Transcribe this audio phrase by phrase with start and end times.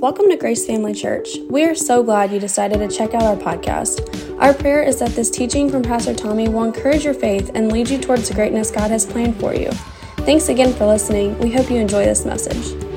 [0.00, 1.38] Welcome to Grace Family Church.
[1.50, 4.38] We are so glad you decided to check out our podcast.
[4.40, 7.90] Our prayer is that this teaching from Pastor Tommy will encourage your faith and lead
[7.90, 9.72] you towards the greatness God has planned for you.
[10.18, 11.36] Thanks again for listening.
[11.40, 12.87] We hope you enjoy this message.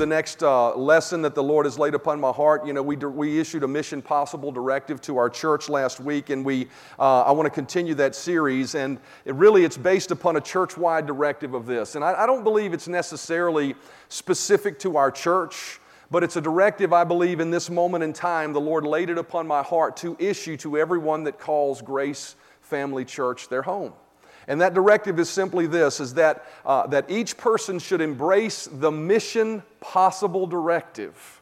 [0.00, 2.66] The next uh, lesson that the Lord has laid upon my heart.
[2.66, 6.42] You know, we, we issued a Mission Possible directive to our church last week, and
[6.42, 8.74] we, uh, I want to continue that series.
[8.74, 11.96] And it really, it's based upon a church-wide directive of this.
[11.96, 13.74] And I, I don't believe it's necessarily
[14.08, 18.54] specific to our church, but it's a directive I believe in this moment in time
[18.54, 23.04] the Lord laid it upon my heart to issue to everyone that calls Grace Family
[23.04, 23.92] Church their home.
[24.50, 28.90] And that directive is simply this is that, uh, that each person should embrace the
[28.90, 31.40] mission possible directive.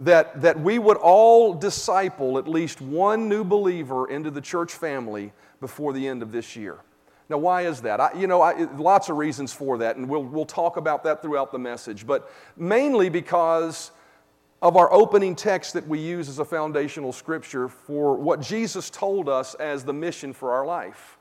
[0.00, 5.32] That, that we would all disciple at least one new believer into the church family
[5.62, 6.76] before the end of this year.
[7.30, 8.02] Now, why is that?
[8.02, 11.22] I, you know, I, lots of reasons for that, and we'll, we'll talk about that
[11.22, 13.92] throughout the message, but mainly because
[14.60, 19.26] of our opening text that we use as a foundational scripture for what Jesus told
[19.26, 21.15] us as the mission for our life.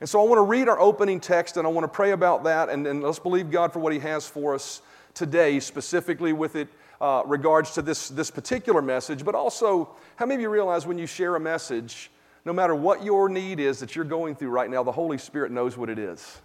[0.00, 2.44] And so I want to read our opening text and I want to pray about
[2.44, 4.82] that and, and let's believe God for what He has for us
[5.14, 6.68] today, specifically with it
[7.00, 9.24] uh, regards to this, this particular message.
[9.24, 12.10] But also, how many of you realize when you share a message,
[12.44, 15.50] no matter what your need is that you're going through right now, the Holy Spirit
[15.50, 16.40] knows what it is?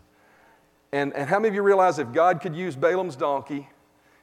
[0.94, 3.69] And, and how many of you realize if God could use Balaam's donkey,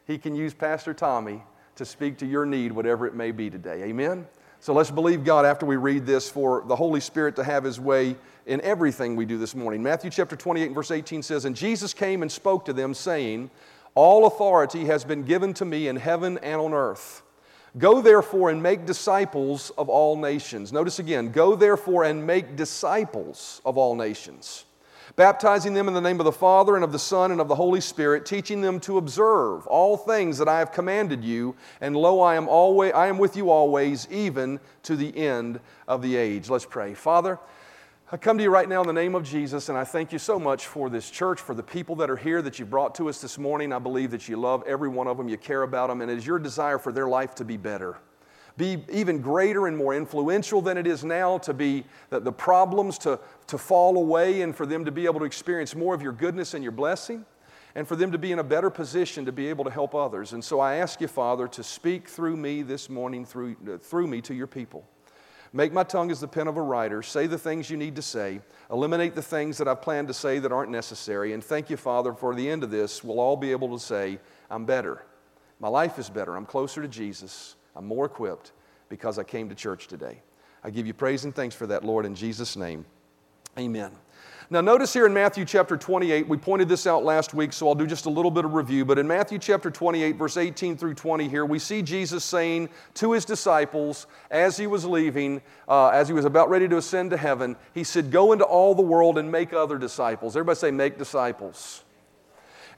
[0.06, 1.42] He can use Pastor Tommy
[1.76, 3.84] to speak to your need, whatever it may be today.
[3.84, 4.26] Amen?
[4.61, 7.78] So let's believe God after we read this for the Holy Spirit to have His
[7.78, 9.83] way in everything we do this morning.
[9.83, 13.51] Matthew chapter 28, verse 18 says, And Jesus came and spoke to them, saying,
[13.95, 17.23] All authority has been given to me in heaven and on earth.
[17.77, 20.73] Go therefore and make disciples of all nations.
[20.73, 24.64] Notice again, go therefore and make disciples of all nations
[25.17, 27.55] baptizing them in the name of the Father and of the Son and of the
[27.55, 31.56] Holy Spirit, teaching them to observe all things that I have commanded you.
[31.81, 36.03] And lo, I am always I am with you always, even to the end of
[36.03, 36.48] the age.
[36.48, 36.95] Let's pray.
[36.95, 37.39] Father,
[38.11, 40.18] I come to you right now in the name of Jesus, and I thank you
[40.18, 43.08] so much for this church, for the people that are here that you brought to
[43.08, 43.73] us this morning.
[43.73, 46.17] I believe that you love every one of them, you care about them, and it
[46.17, 47.98] is your desire for their life to be better
[48.58, 52.98] be even greater and more influential than it is now, to be the, the problems
[52.98, 56.13] to, to fall away and for them to be able to experience more of your
[56.13, 57.24] goodness and your blessing,
[57.74, 60.33] and for them to be in a better position to be able to help others.
[60.33, 64.20] And so I ask you, Father, to speak through me this morning, through, through me
[64.23, 64.85] to your people.
[65.52, 67.02] Make my tongue as the pen of a writer.
[67.02, 68.41] Say the things you need to say.
[68.70, 71.33] Eliminate the things that I've planned to say that aren't necessary.
[71.33, 74.18] And thank you, Father, for the end of this, we'll all be able to say,
[74.51, 75.05] I'm better.
[75.61, 76.36] My life is better.
[76.36, 77.55] I'm closer to Jesus.
[77.78, 78.50] I'm more equipped
[78.89, 80.20] because I came to church today.
[80.64, 82.84] I give you praise and thanks for that, Lord, in Jesus' name.
[83.56, 83.92] Amen.
[84.50, 87.74] Now, notice here in Matthew chapter 28, we pointed this out last week, so I'll
[87.74, 88.84] do just a little bit of review.
[88.84, 93.12] But in Matthew chapter 28, verse 18 through 20, here, we see Jesus saying to
[93.12, 97.17] his disciples as he was leaving, uh, as he was about ready to ascend to
[97.17, 100.34] heaven, he said, Go into all the world and make other disciples.
[100.34, 101.84] Everybody say, Make disciples.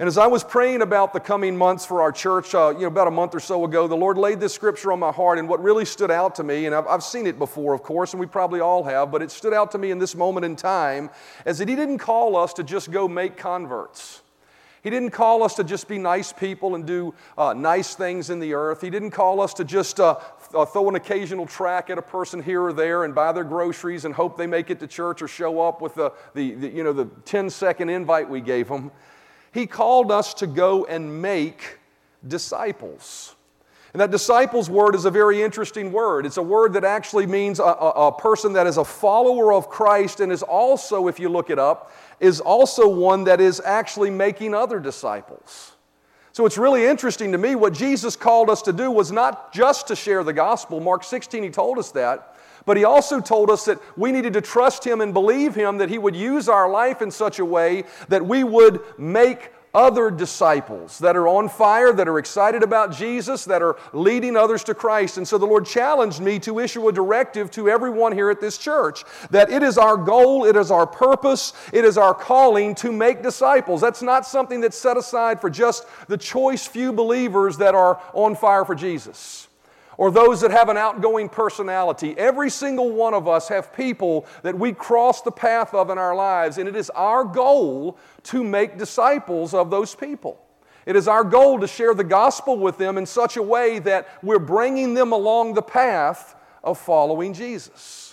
[0.00, 2.86] And as I was praying about the coming months for our church, uh, you know,
[2.86, 5.38] about a month or so ago, the Lord laid this scripture on my heart.
[5.38, 8.14] And what really stood out to me, and I've, I've seen it before, of course,
[8.14, 10.56] and we probably all have, but it stood out to me in this moment in
[10.56, 11.10] time,
[11.44, 14.22] is that He didn't call us to just go make converts.
[14.82, 18.40] He didn't call us to just be nice people and do uh, nice things in
[18.40, 18.80] the earth.
[18.80, 20.18] He didn't call us to just uh,
[20.54, 24.06] uh, throw an occasional track at a person here or there and buy their groceries
[24.06, 26.84] and hope they make it to church or show up with the, the, the you
[26.84, 28.90] know, the 10 second invite we gave them.
[29.52, 31.78] He called us to go and make
[32.26, 33.34] disciples.
[33.92, 36.24] And that disciples word is a very interesting word.
[36.24, 39.68] It's a word that actually means a, a, a, person that is a follower of
[39.68, 44.10] Christ and is also, if you look it up, is also one that is actually
[44.10, 45.72] making other disciples.
[46.32, 49.88] So it's really interesting to me what Jesus called us to do was not just
[49.88, 50.78] to share the gospel.
[50.78, 52.29] Mark 16, he told us that.
[52.66, 55.88] But he also told us that we needed to trust him and believe him that
[55.88, 60.98] he would use our life in such a way that we would make other disciples
[60.98, 65.16] that are on fire, that are excited about Jesus, that are leading others to Christ.
[65.16, 68.58] And so the Lord challenged me to issue a directive to everyone here at this
[68.58, 72.90] church that it is our goal, it is our purpose, it is our calling to
[72.90, 73.80] make disciples.
[73.80, 78.34] That's not something that's set aside for just the choice few believers that are on
[78.34, 79.46] fire for Jesus
[80.00, 82.14] or those that have an outgoing personality.
[82.16, 86.14] Every single one of us have people that we cross the path of in our
[86.14, 90.40] lives, and it is our goal to make disciples of those people.
[90.86, 94.08] It is our goal to share the gospel with them in such a way that
[94.22, 98.09] we're bringing them along the path of following Jesus.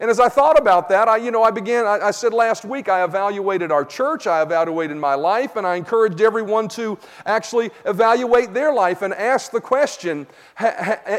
[0.00, 2.64] And as I thought about that, I, you know, I began, I, I, said last
[2.64, 7.70] week, I evaluated our church, I evaluated my life, and I encouraged everyone to actually
[7.84, 10.26] evaluate their life and ask the question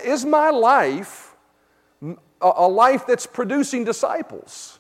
[0.04, 1.36] Is my life
[2.42, 4.80] a life that's producing disciples?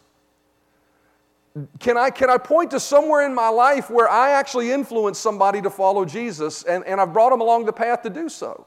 [1.79, 5.61] Can I, can I point to somewhere in my life where I actually influenced somebody
[5.61, 8.65] to follow Jesus and, and I've brought them along the path to do so?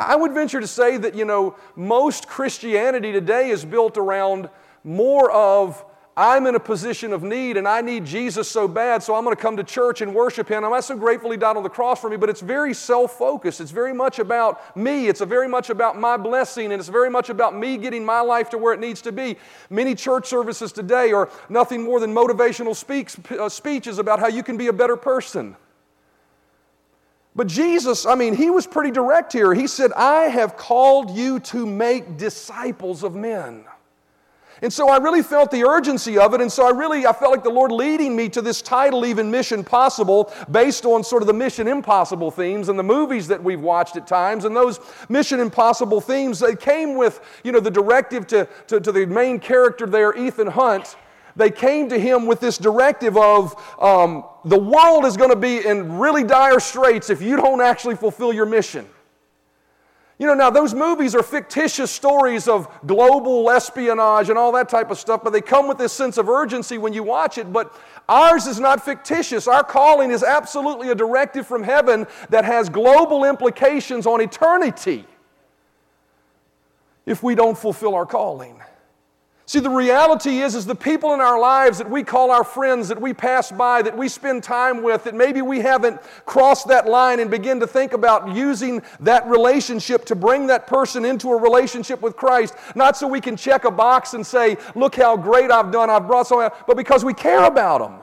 [0.00, 4.48] I would venture to say that, you know, most Christianity today is built around
[4.84, 5.84] more of
[6.16, 9.36] I'm in a position of need and I need Jesus so bad, so I'm going
[9.36, 10.64] to come to church and worship Him.
[10.64, 13.60] I'm so grateful He died on the cross for me, but it's very self focused.
[13.60, 15.06] It's very much about me.
[15.06, 18.50] It's very much about my blessing, and it's very much about me getting my life
[18.50, 19.36] to where it needs to be.
[19.70, 24.42] Many church services today are nothing more than motivational speaks, uh, speeches about how you
[24.42, 25.56] can be a better person.
[27.38, 29.54] But Jesus, I mean, he was pretty direct here.
[29.54, 33.64] He said, I have called you to make disciples of men.
[34.60, 36.40] And so I really felt the urgency of it.
[36.40, 39.30] And so I really, I felt like the Lord leading me to this title, even
[39.30, 43.60] Mission Possible, based on sort of the Mission Impossible themes and the movies that we've
[43.60, 44.44] watched at times.
[44.44, 48.90] And those Mission Impossible themes, they came with, you know, the directive to, to, to
[48.90, 50.96] the main character there, Ethan Hunt
[51.38, 55.64] they came to him with this directive of um, the world is going to be
[55.64, 58.86] in really dire straits if you don't actually fulfill your mission.
[60.18, 64.90] You know, now those movies are fictitious stories of global espionage and all that type
[64.90, 67.52] of stuff, but they come with this sense of urgency when you watch it.
[67.52, 67.72] But
[68.08, 69.46] ours is not fictitious.
[69.46, 75.06] Our calling is absolutely a directive from heaven that has global implications on eternity
[77.06, 78.60] if we don't fulfill our calling.
[79.48, 82.86] See, the reality is, is the people in our lives that we call our friends,
[82.88, 86.86] that we pass by, that we spend time with, that maybe we haven't crossed that
[86.86, 91.40] line and begin to think about using that relationship to bring that person into a
[91.40, 95.50] relationship with Christ, not so we can check a box and say, look how great
[95.50, 98.00] I've done, I've brought someone, but because we care about them.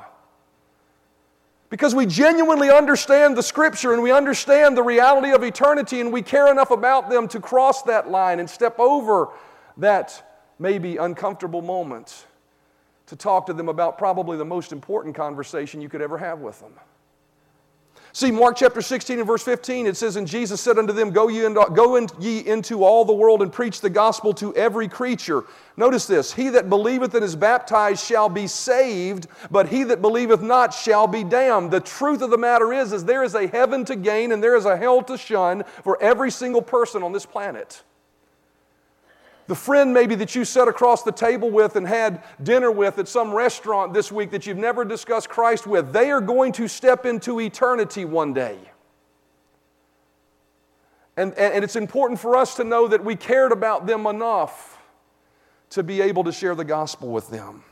[1.70, 6.24] Because we genuinely understand the scripture and we understand the reality of eternity and we
[6.24, 9.30] care enough about them to cross that line and step over
[9.78, 10.24] that
[10.60, 12.26] maybe uncomfortable moments
[13.08, 16.60] to talk to them about probably the most important conversation you could ever have with
[16.60, 16.74] them.
[18.16, 21.28] See, Mark chapter 16 and verse 15, it says, And Jesus said unto them, Go
[21.28, 24.88] ye, into, go in, ye into all the world and preach the gospel to every
[24.88, 25.44] creature.
[25.76, 30.42] Notice this He that believeth and is baptized shall be saved, but he that believeth
[30.42, 31.72] not shall be damned.
[31.72, 34.56] The truth of the matter is, is there is a heaven to gain and there
[34.56, 37.84] is a hell to shun for every single person on this planet.
[39.48, 43.08] The friend maybe that you sat across the table with and had dinner with at
[43.08, 47.06] some restaurant this week that you've never discussed Christ with, they are going to step
[47.06, 48.58] into eternity one day.
[51.18, 54.82] And, and it's important for us to know that we cared about them enough
[55.70, 57.64] to be able to share the gospel with them.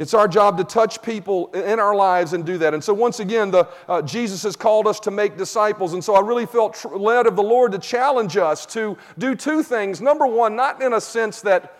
[0.00, 2.72] It's our job to touch people in our lives and do that.
[2.72, 5.92] And so, once again, the, uh, Jesus has called us to make disciples.
[5.92, 9.34] And so, I really felt tr- led of the Lord to challenge us to do
[9.34, 10.00] two things.
[10.00, 11.76] Number one, not in a sense that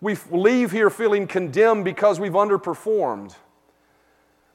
[0.00, 3.34] we leave here feeling condemned because we've underperformed.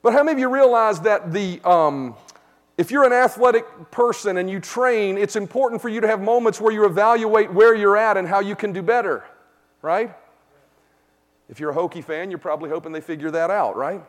[0.02, 2.16] But how many of you realize that the, um,
[2.78, 6.62] if you're an athletic person and you train, it's important for you to have moments
[6.62, 9.26] where you evaluate where you're at and how you can do better,
[9.82, 10.16] right?
[11.50, 14.02] If you're a Hokie fan, you're probably hoping they figure that out, right?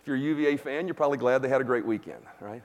[0.00, 2.62] If you're a UVA fan, you're probably glad they had a great weekend, right?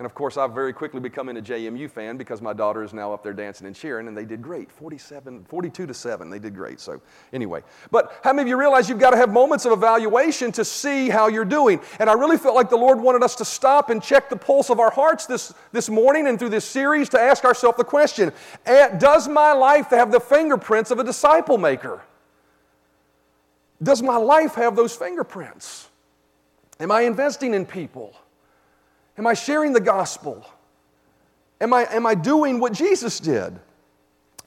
[0.00, 3.12] And of course, I've very quickly become a JMU fan because my daughter is now
[3.12, 6.30] up there dancing and cheering, and they did great 47, 42 to 7.
[6.30, 6.80] They did great.
[6.80, 7.02] So,
[7.34, 7.62] anyway.
[7.90, 11.10] But how many of you realize you've got to have moments of evaluation to see
[11.10, 11.82] how you're doing?
[11.98, 14.70] And I really felt like the Lord wanted us to stop and check the pulse
[14.70, 18.32] of our hearts this, this morning and through this series to ask ourselves the question
[18.64, 22.00] Does my life have the fingerprints of a disciple maker?
[23.82, 25.90] Does my life have those fingerprints?
[26.78, 28.14] Am I investing in people?
[29.20, 30.46] Am I sharing the gospel?
[31.60, 33.60] Am I, am I doing what Jesus did?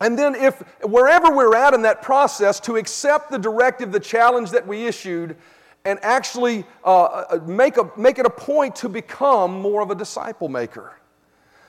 [0.01, 4.49] And then, if wherever we're at in that process, to accept the directive, the challenge
[4.49, 5.37] that we issued,
[5.85, 9.95] and actually uh, uh, make, a, make it a point to become more of a
[9.95, 10.97] disciple maker.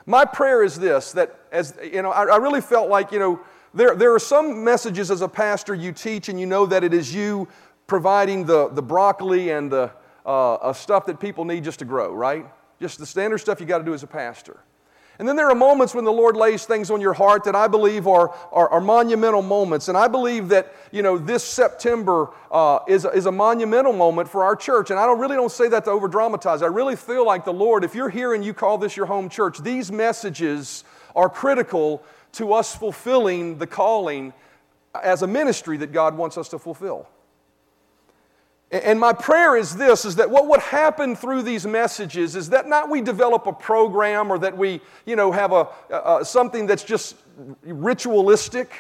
[0.07, 3.39] My prayer is this that, as you know, I, I really felt like, you know,
[3.75, 6.95] there, there are some messages as a pastor you teach, and you know that it
[6.95, 7.49] is you
[7.87, 9.91] providing the, the broccoli and the
[10.25, 12.47] uh, stuff that people need just to grow, right?
[12.85, 14.61] Just the standard stuff you got to do as a pastor.
[15.19, 17.67] And then there are moments when the Lord lays things on your heart that I
[17.67, 19.89] believe are, are, are monumental moments.
[19.89, 24.45] And I believe that, you know, this September uh, is, is a monumental moment for
[24.45, 24.91] our church.
[24.91, 26.61] And I don't, really don't say that to over dramatize.
[26.61, 29.31] I really feel like the Lord, if you're here and you call this your home
[29.31, 30.85] church, these messages
[31.17, 34.35] are critical to us fulfilling the calling
[35.03, 37.09] as a ministry that God wants us to fulfill.
[38.71, 42.69] And my prayer is this is that what would happen through these messages is that
[42.69, 46.83] not we develop a program or that we, you know, have a, a something that's
[46.83, 47.17] just
[47.63, 48.73] ritualistic.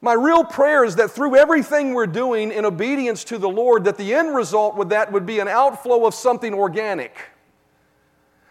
[0.00, 3.96] My real prayer is that through everything we're doing in obedience to the Lord, that
[3.96, 7.16] the end result with that would be an outflow of something organic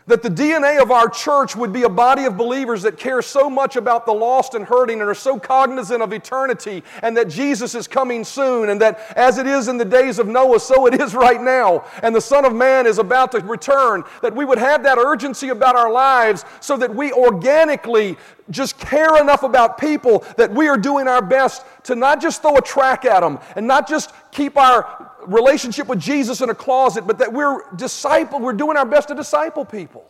[0.07, 3.49] that the DNA of our church would be a body of believers that care so
[3.49, 7.75] much about the lost and hurting and are so cognizant of eternity and that Jesus
[7.75, 10.99] is coming soon and that as it is in the days of Noah, so it
[10.99, 11.85] is right now.
[12.01, 15.49] And the Son of Man is about to return, that we would have that urgency
[15.49, 18.17] about our lives so that we organically
[18.49, 22.57] just care enough about people that we are doing our best to not just throw
[22.57, 27.05] a track at them and not just keep our relationship with Jesus in a closet,
[27.07, 30.05] but that we're disciple, we're doing our best to disciple people.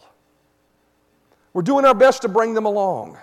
[1.53, 3.17] We're doing our best to bring them along.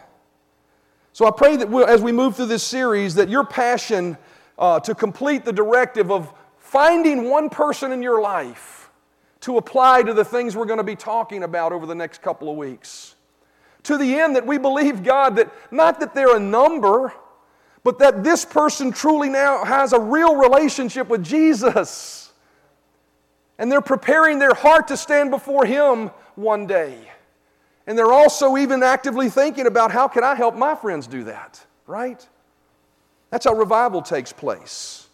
[1.12, 4.16] So I pray that we'll, as we move through this series, that your passion
[4.58, 8.90] uh, to complete the directive of finding one person in your life
[9.40, 12.50] to apply to the things we're going to be talking about over the next couple
[12.50, 13.16] of weeks.
[13.84, 17.12] To the end that we believe, God, that not that they're a number,
[17.82, 22.32] but that this person truly now has a real relationship with Jesus.
[23.58, 26.96] And they're preparing their heart to stand before Him one day.
[27.86, 31.64] And they're also even actively thinking about how can I help my friends do that,
[31.86, 32.26] right?
[33.30, 35.08] That's how revival takes place.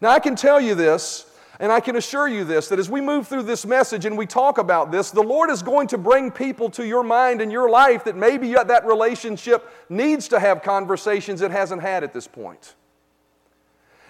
[0.00, 1.26] Now, I can tell you this
[1.60, 4.26] and I can assure you this that as we move through this message and we
[4.26, 7.68] talk about this, the Lord is going to bring people to your mind and your
[7.68, 12.74] life that maybe that relationship needs to have conversations it hasn't had at this point.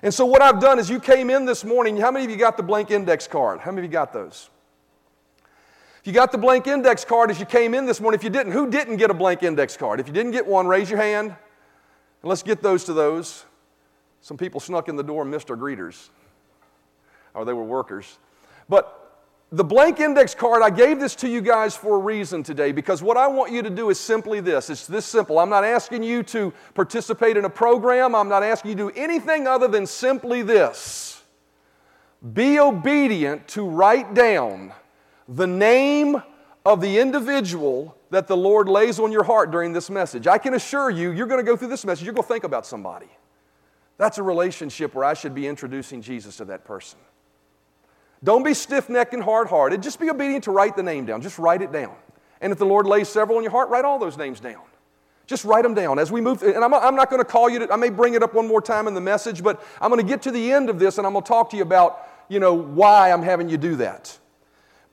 [0.02, 1.96] And so, what I've done is you came in this morning.
[1.96, 3.60] How many of you got the blank index card?
[3.60, 4.50] How many of you got those?
[6.00, 8.28] If you got the blank index card as you came in this morning, if you
[8.28, 10.00] didn't, who didn't get a blank index card?
[10.00, 11.30] If you didn't get one, raise your hand.
[11.30, 13.46] And let's get those to those.
[14.20, 16.10] Some people snuck in the door and missed our greeters
[17.34, 18.18] or they were workers.
[18.68, 19.00] But
[19.52, 23.02] the blank index card, I gave this to you guys for a reason today because
[23.02, 24.70] what I want you to do is simply this.
[24.70, 25.38] It's this simple.
[25.38, 29.00] I'm not asking you to participate in a program, I'm not asking you to do
[29.00, 31.22] anything other than simply this
[32.32, 34.72] be obedient to write down
[35.28, 36.22] the name
[36.64, 40.26] of the individual that the Lord lays on your heart during this message.
[40.26, 42.44] I can assure you, you're going to go through this message, you're going to think
[42.44, 43.08] about somebody.
[43.98, 46.98] That's a relationship where I should be introducing Jesus to that person.
[48.24, 49.82] Don't be stiff necked and hard hearted.
[49.82, 51.20] Just be obedient to write the name down.
[51.20, 51.94] Just write it down.
[52.40, 54.62] And if the Lord lays several in your heart, write all those names down.
[55.26, 56.42] Just write them down as we move.
[56.42, 58.48] and I'm, I'm not going to call you to, I may bring it up one
[58.48, 60.98] more time in the message, but I'm going to get to the end of this
[60.98, 63.76] and I'm going to talk to you about, you know, why I'm having you do
[63.76, 64.18] that.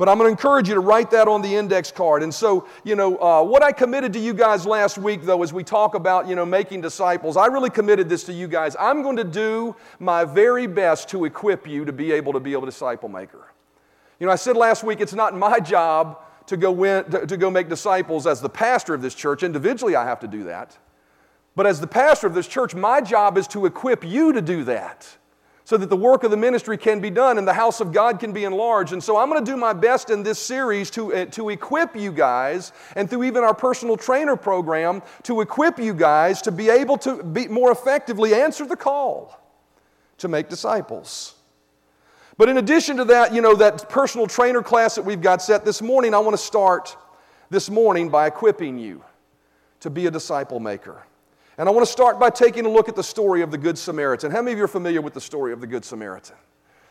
[0.02, 2.24] But I'm going to encourage you to write that on the index card.
[2.24, 5.54] And so, you know, uh, what I committed to you guys last week, though, as
[5.54, 8.76] we talk about, you know, making disciples, I really committed this to you guys.
[8.80, 12.56] I'm going to do my very best to equip you to be able to be
[12.56, 13.54] a disciple maker.
[14.20, 16.18] You know, I said last week it's not my job
[16.48, 19.44] to go, win, to, to go make disciples as the pastor of this church.
[19.44, 20.76] Individually, I have to do that.
[21.56, 24.64] But as the pastor of this church, my job is to equip you to do
[24.64, 25.16] that
[25.72, 28.20] so that the work of the ministry can be done and the house of God
[28.20, 28.92] can be enlarged.
[28.92, 31.96] And so I'm going to do my best in this series to, uh, to equip
[31.96, 36.68] you guys, and through even our personal trainer program, to equip you guys to be
[36.68, 39.42] able to be more effectively answer the call
[40.18, 41.36] to make disciples.
[42.36, 45.64] But in addition to that, you know, that personal trainer class that we've got set
[45.64, 46.98] this morning, I want to start
[47.50, 49.06] this morning by equipping you
[49.80, 51.02] to be a disciple maker.
[51.62, 53.78] And I want to start by taking a look at the story of the Good
[53.78, 54.32] Samaritan.
[54.32, 56.36] How many of you are familiar with the story of the Good Samaritan?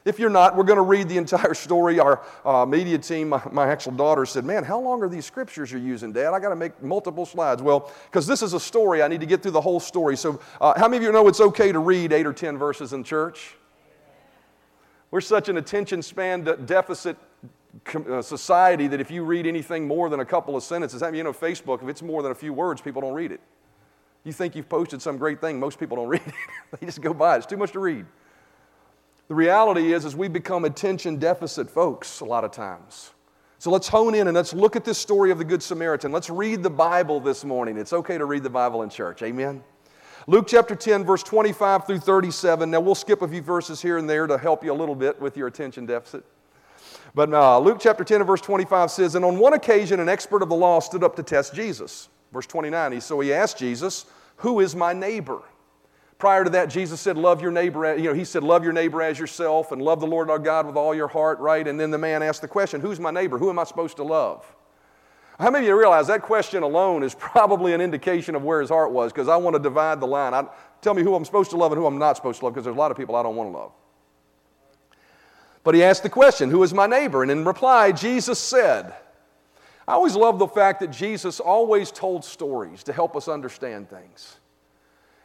[0.04, 1.98] If you're not, we're going to read the entire story.
[1.98, 5.72] Our uh, media team, my, my, actual daughter, said, Man, how long are these scriptures
[5.72, 6.34] you're using, Dad?
[6.34, 7.60] I got to make multiple slides.
[7.62, 10.16] Well, because this is a story, I need to get through the whole story.
[10.16, 12.92] So, uh, how many of you know it's okay to read eight or 10 verses
[12.92, 13.56] in church?
[15.10, 17.16] We're such an attention span deficit
[18.08, 21.18] uh, society that if you read anything more than a couple of sentences, I mean,
[21.18, 23.40] you know, Facebook, if it's more than a few words, people don't read it.
[24.24, 26.34] You think you've posted some great thing, most people don't read it.
[26.80, 27.38] they just go by it.
[27.38, 28.04] It's too much to read.
[29.28, 33.12] The reality is, is we become attention deficit folks a lot of times.
[33.58, 36.12] So let's hone in and let's look at this story of the Good Samaritan.
[36.12, 37.76] Let's read the Bible this morning.
[37.76, 39.22] It's okay to read the Bible in church.
[39.22, 39.62] Amen.
[40.26, 42.70] Luke chapter 10, verse 25 through 37.
[42.70, 45.20] Now we'll skip a few verses here and there to help you a little bit
[45.20, 46.24] with your attention deficit.
[47.14, 50.42] But uh, Luke chapter 10 and verse 25 says, And on one occasion, an expert
[50.42, 52.08] of the law stood up to test Jesus.
[52.32, 54.06] Verse 29, he, so he asked Jesus,
[54.36, 55.42] Who is my neighbor?
[56.18, 57.96] Prior to that, Jesus said, Love your neighbor.
[57.96, 60.66] You know, he said, Love your neighbor as yourself and love the Lord our God
[60.66, 61.66] with all your heart, right?
[61.66, 63.38] And then the man asked the question, Who's my neighbor?
[63.38, 64.44] Who am I supposed to love?
[65.40, 68.68] How many of you realize that question alone is probably an indication of where his
[68.68, 69.12] heart was?
[69.12, 70.34] Because I want to divide the line.
[70.34, 70.46] I,
[70.82, 72.64] tell me who I'm supposed to love and who I'm not supposed to love, because
[72.64, 73.72] there's a lot of people I don't want to love.
[75.64, 77.22] But he asked the question, Who is my neighbor?
[77.22, 78.94] And in reply, Jesus said,
[79.88, 84.38] I always love the fact that Jesus always told stories to help us understand things.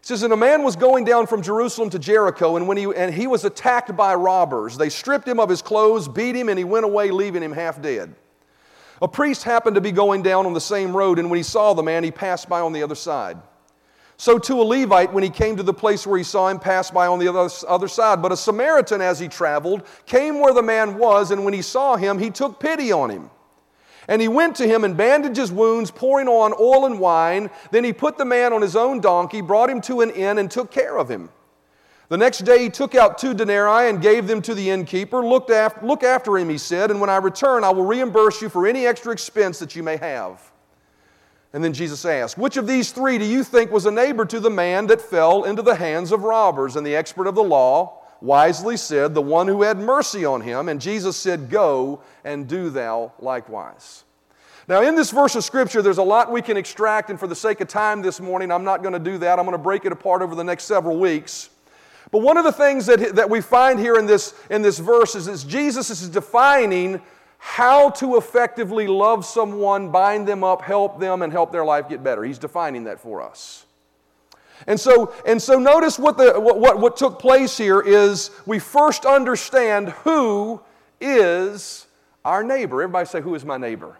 [0.01, 2.85] It says, And a man was going down from Jerusalem to Jericho, and, when he,
[2.95, 4.77] and he was attacked by robbers.
[4.77, 7.81] They stripped him of his clothes, beat him, and he went away, leaving him half
[7.81, 8.15] dead.
[9.01, 11.73] A priest happened to be going down on the same road, and when he saw
[11.73, 13.37] the man, he passed by on the other side.
[14.17, 16.93] So, to a Levite, when he came to the place where he saw him, passed
[16.93, 18.21] by on the other, other side.
[18.21, 21.97] But a Samaritan, as he traveled, came where the man was, and when he saw
[21.97, 23.29] him, he took pity on him.
[24.07, 27.49] And he went to him and bandaged his wounds, pouring on oil and wine.
[27.71, 30.49] Then he put the man on his own donkey, brought him to an inn, and
[30.49, 31.29] took care of him.
[32.07, 35.25] The next day he took out two denarii and gave them to the innkeeper.
[35.25, 38.49] Look after, look after him, he said, and when I return, I will reimburse you
[38.49, 40.51] for any extra expense that you may have.
[41.51, 44.39] And then Jesus asked, Which of these three do you think was a neighbor to
[44.39, 46.75] the man that fell into the hands of robbers?
[46.75, 50.69] And the expert of the law wisely said, The one who had mercy on him.
[50.69, 54.03] And Jesus said, Go and do thou likewise.
[54.67, 57.35] Now, in this verse of Scripture, there's a lot we can extract, and for the
[57.35, 59.37] sake of time this morning, I'm not going to do that.
[59.37, 61.51] I'm going to break it apart over the next several weeks.
[62.11, 65.15] But one of the things that, that we find here in this, in this verse
[65.15, 67.01] is that Jesus is defining
[67.37, 72.03] how to effectively love someone, bind them up, help them, and help their life get
[72.03, 72.23] better.
[72.23, 73.64] He's defining that for us.
[74.67, 78.59] And so, and so notice what, the, what, what, what took place here is we
[78.59, 80.61] first understand who
[80.99, 81.87] is
[82.23, 82.81] our neighbor.
[82.81, 83.97] Everybody say, Who is my neighbor?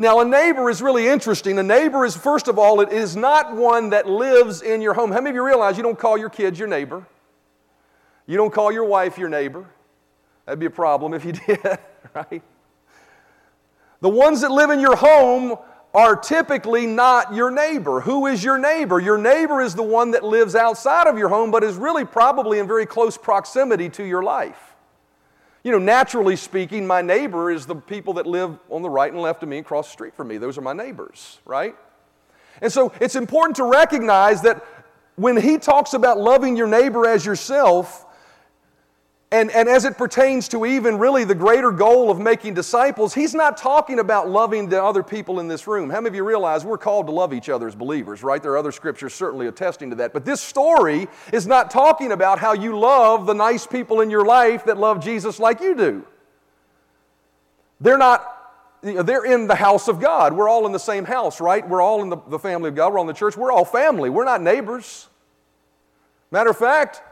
[0.00, 1.58] Now, a neighbor is really interesting.
[1.58, 5.10] A neighbor is, first of all, it is not one that lives in your home.
[5.10, 7.04] How many of you realize you don't call your kids your neighbor?
[8.24, 9.66] You don't call your wife your neighbor.
[10.46, 11.60] That'd be a problem if you did,
[12.14, 12.42] right?
[14.00, 15.58] The ones that live in your home
[15.98, 18.00] are typically not your neighbor.
[18.00, 19.00] Who is your neighbor?
[19.00, 22.60] Your neighbor is the one that lives outside of your home, but is really probably
[22.60, 24.76] in very close proximity to your life.
[25.64, 29.20] You know, naturally speaking, my neighbor is the people that live on the right and
[29.20, 30.38] left of me across the street from me.
[30.38, 31.74] Those are my neighbors, right?
[32.62, 34.64] And so it's important to recognize that
[35.16, 38.06] when he talks about loving your neighbor as yourself,
[39.30, 43.34] and, and as it pertains to even really the greater goal of making disciples, he's
[43.34, 45.90] not talking about loving the other people in this room.
[45.90, 48.42] How many of you realize we're called to love each other as believers, right?
[48.42, 50.14] There are other scriptures certainly attesting to that.
[50.14, 54.24] But this story is not talking about how you love the nice people in your
[54.24, 56.06] life that love Jesus like you do.
[57.82, 58.26] They're not,
[58.80, 60.32] they're in the house of God.
[60.32, 61.68] We're all in the same house, right?
[61.68, 62.94] We're all in the, the family of God.
[62.94, 63.36] We're all in the church.
[63.36, 64.08] We're all family.
[64.08, 65.06] We're not neighbors.
[66.30, 67.02] Matter of fact,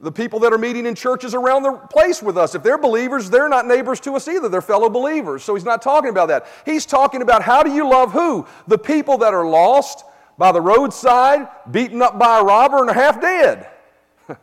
[0.00, 3.30] the people that are meeting in churches around the place with us, if they're believers,
[3.30, 4.48] they're not neighbors to us either.
[4.48, 5.42] They're fellow believers.
[5.42, 6.46] So he's not talking about that.
[6.66, 8.46] He's talking about how do you love who?
[8.66, 10.04] The people that are lost
[10.36, 13.70] by the roadside, beaten up by a robber, and are half dead.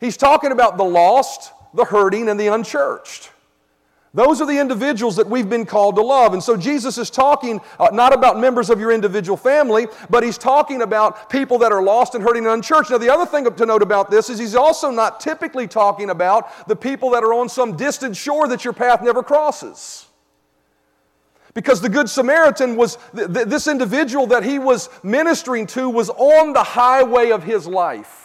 [0.00, 3.30] he's talking about the lost, the hurting, and the unchurched.
[4.14, 6.34] Those are the individuals that we've been called to love.
[6.34, 10.38] And so Jesus is talking uh, not about members of your individual family, but he's
[10.38, 12.92] talking about people that are lost and hurting and unchurched.
[12.92, 16.68] Now, the other thing to note about this is he's also not typically talking about
[16.68, 20.06] the people that are on some distant shore that your path never crosses.
[21.52, 26.52] Because the Good Samaritan was, th- this individual that he was ministering to was on
[26.52, 28.23] the highway of his life.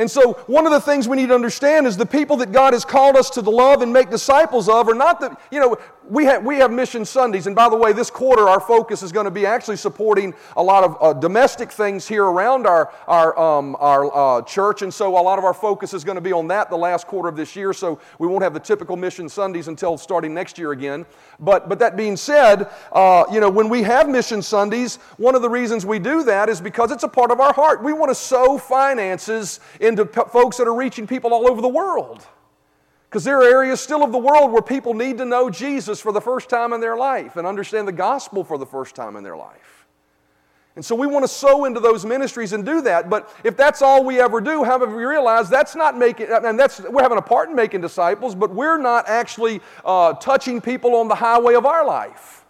[0.00, 2.72] And so, one of the things we need to understand is the people that God
[2.72, 5.76] has called us to the love and make disciples of are not the, you know,
[6.10, 7.46] we have, we have Mission Sundays.
[7.46, 10.62] And by the way, this quarter, our focus is going to be actually supporting a
[10.62, 14.82] lot of uh, domestic things here around our, our, um, our uh, church.
[14.82, 17.06] And so, a lot of our focus is going to be on that the last
[17.06, 17.72] quarter of this year.
[17.72, 21.06] So, we won't have the typical Mission Sundays until starting next year again.
[21.38, 25.42] But, but that being said, uh, you know, when we have Mission Sundays, one of
[25.42, 27.84] the reasons we do that is because it's a part of our heart.
[27.84, 31.68] We want to sow finances into p- folks that are reaching people all over the
[31.68, 32.26] world.
[33.10, 36.12] Because there are areas still of the world where people need to know Jesus for
[36.12, 39.24] the first time in their life and understand the gospel for the first time in
[39.24, 39.88] their life.
[40.76, 43.10] And so we want to sow into those ministries and do that.
[43.10, 46.80] But if that's all we ever do, however, we realize that's not making, and that's,
[46.80, 51.08] we're having a part in making disciples, but we're not actually uh, touching people on
[51.08, 52.44] the highway of our life.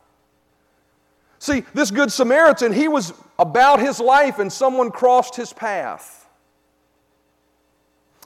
[1.39, 6.20] See, this Good Samaritan, he was about his life and someone crossed his path.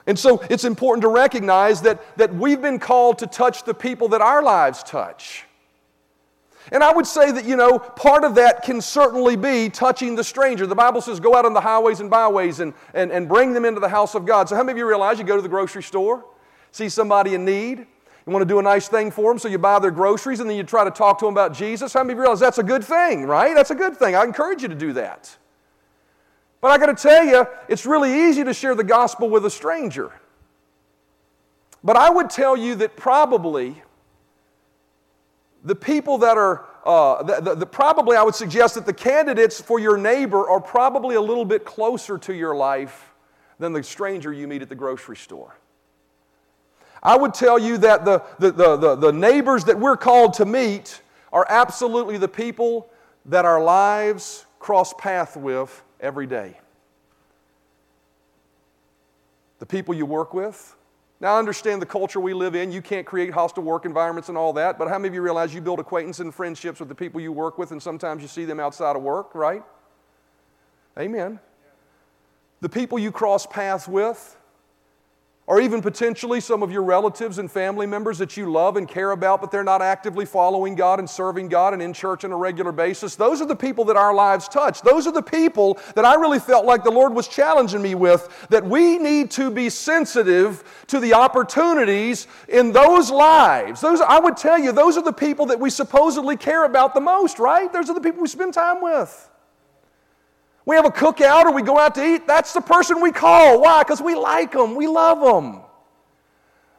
[0.06, 4.08] And so it's important to recognize that, that we've been called to touch the people
[4.08, 5.44] that our lives touch.
[6.72, 10.24] And I would say that, you know, part of that can certainly be touching the
[10.24, 10.66] stranger.
[10.66, 13.64] The Bible says, go out on the highways and byways and, and, and bring them
[13.64, 14.48] into the house of God.
[14.48, 16.24] So, how many of you realize you go to the grocery store,
[16.72, 19.58] see somebody in need, You want to do a nice thing for them, so you
[19.58, 21.92] buy their groceries and then you try to talk to them about Jesus.
[21.92, 23.54] How many of you realize that's a good thing, right?
[23.54, 24.16] That's a good thing.
[24.16, 25.36] I encourage you to do that.
[26.64, 29.50] But I got to tell you, it's really easy to share the gospel with a
[29.50, 30.10] stranger.
[31.84, 33.82] But I would tell you that probably
[35.62, 39.60] the people that are, uh, the, the, the, probably I would suggest that the candidates
[39.60, 43.12] for your neighbor are probably a little bit closer to your life
[43.58, 45.54] than the stranger you meet at the grocery store.
[47.02, 50.46] I would tell you that the, the, the, the, the neighbors that we're called to
[50.46, 52.88] meet are absolutely the people
[53.26, 56.58] that our lives cross path with every day.
[59.58, 60.76] The people you work with.
[61.20, 62.70] Now, I understand the culture we live in.
[62.70, 65.54] You can't create hostile work environments and all that, but how many of you realize
[65.54, 68.44] you build acquaintance and friendships with the people you work with, and sometimes you see
[68.44, 69.62] them outside of work, right?
[70.98, 71.40] Amen.
[72.60, 74.36] The people you cross paths with,
[75.46, 79.10] or even potentially some of your relatives and family members that you love and care
[79.10, 82.36] about, but they're not actively following God and serving God and in church on a
[82.36, 83.14] regular basis.
[83.14, 84.80] Those are the people that our lives touch.
[84.80, 88.46] Those are the people that I really felt like the Lord was challenging me with
[88.48, 93.82] that we need to be sensitive to the opportunities in those lives.
[93.82, 97.00] Those, I would tell you, those are the people that we supposedly care about the
[97.00, 97.70] most, right?
[97.70, 99.30] Those are the people we spend time with.
[100.66, 103.60] We have a cookout or we go out to eat, that's the person we call.
[103.60, 103.82] Why?
[103.82, 105.60] Because we like them, we love them.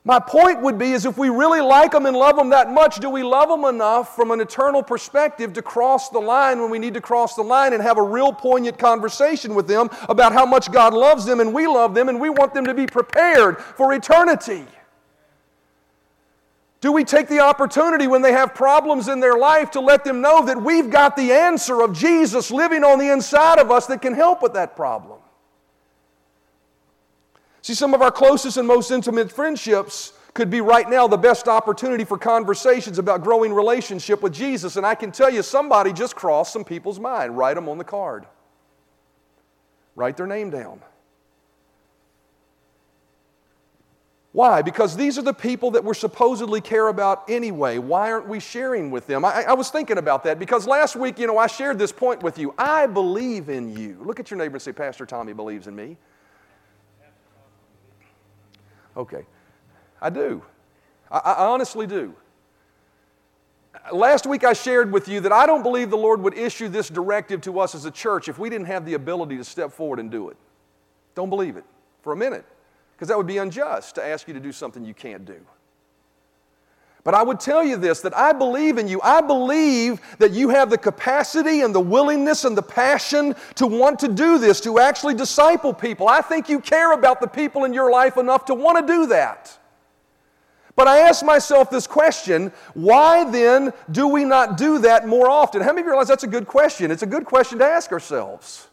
[0.08, 3.00] My point would be is if we really like them and love them that much,
[3.00, 6.78] do we love them enough from an eternal perspective to cross the line when we
[6.78, 10.46] need to cross the line and have a real poignant conversation with them about how
[10.46, 13.60] much God loves them and we love them and we want them to be prepared
[13.60, 14.66] for eternity?
[16.86, 20.22] Do we take the opportunity when they have problems in their life to let them
[20.22, 24.04] know that we've got the answer of Jesus living on the inside of us that
[24.04, 25.18] can help with that problem?
[27.64, 31.48] See, some of our closest and most intimate friendships could be right now the best
[31.48, 34.76] opportunity for conversations about growing relationship with Jesus.
[34.76, 37.36] And I can tell you, somebody just crossed some people's mind.
[37.36, 38.28] Write them on the card,
[39.96, 40.82] write their name down.
[44.36, 44.62] Why?
[44.62, 47.78] Because these are the people that we're supposedly care about anyway.
[47.78, 49.24] Why aren't we sharing with them?
[49.24, 52.22] I, I, was thinking about that because last week, you know, I shared this point
[52.22, 52.54] with you.
[52.58, 53.98] I believe in you.
[54.04, 55.96] Look at your neighbor and say, Pastor Tommy believes in me.
[58.98, 59.26] Okay.
[60.02, 60.44] I do.
[61.10, 62.14] I, I honestly do.
[63.94, 66.90] Last week I shared with you that I don't believe the Lord would issue this
[66.90, 69.98] directive to us as a church if we didn't have the ability to step forward
[69.98, 70.36] and do it.
[71.16, 71.64] Don't believe it
[72.02, 72.46] for a minute
[72.96, 75.40] because that would be unjust to ask you to do something you can't do.
[77.04, 79.00] But I would tell you this that I believe in you.
[79.04, 84.00] I believe that you have the capacity and the willingness and the passion to want
[84.00, 86.08] to do this, to actually disciple people.
[86.08, 89.06] I think you care about the people in your life enough to want to do
[89.08, 89.56] that.
[90.76, 95.62] But I ask myself this question why then do we not do that more often?
[95.62, 96.90] How many of you realize that's a good question?
[96.90, 98.68] It's a good question to ask ourselves.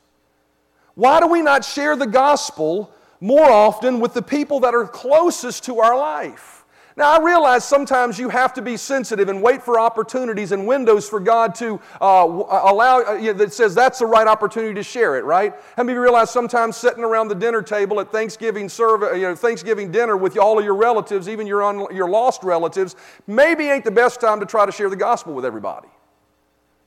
[0.95, 5.65] Why do we not share the gospel more often with the people that are closest
[5.65, 6.65] to our life.
[6.97, 11.09] Now, I realize sometimes you have to be sensitive and wait for opportunities and windows
[11.09, 14.75] for God to uh, uh allow, uh, you know, that says that's the right opportunity
[14.75, 15.55] to share it, right?
[15.77, 19.13] How many of you realize sometimes sitting around the dinner table at Thanksgiving, serve, uh,
[19.13, 22.97] you know, Thanksgiving dinner with all of your relatives, even your, un, your lost relatives,
[23.27, 25.89] maybe ain't the best time to try to share the gospel with everybody?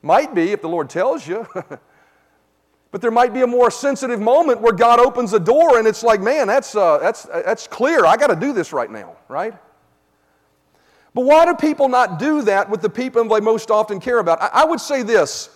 [0.02, 1.48] Might be if the Lord tells you.
[2.96, 6.02] But there might be a more sensitive moment where God opens a door and it's
[6.02, 8.06] like, man, that's, uh, that's, that's clear.
[8.06, 9.52] I got to do this right now, right?
[11.12, 14.40] But why do people not do that with the people they most often care about?
[14.40, 15.50] I, I would say this.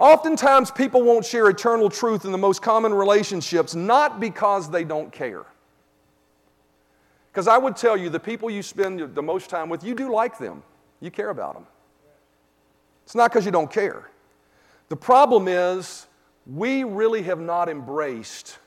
[0.00, 5.12] Oftentimes, people won't share eternal truth in the most common relationships, not because they don't
[5.12, 5.46] care.
[7.30, 10.12] Because I would tell you, the people you spend the most time with, you do
[10.12, 10.64] like them,
[10.98, 11.66] you care about them.
[13.04, 14.08] It's not because you don't care.
[14.88, 16.08] The problem is,
[16.46, 18.58] we really have not embraced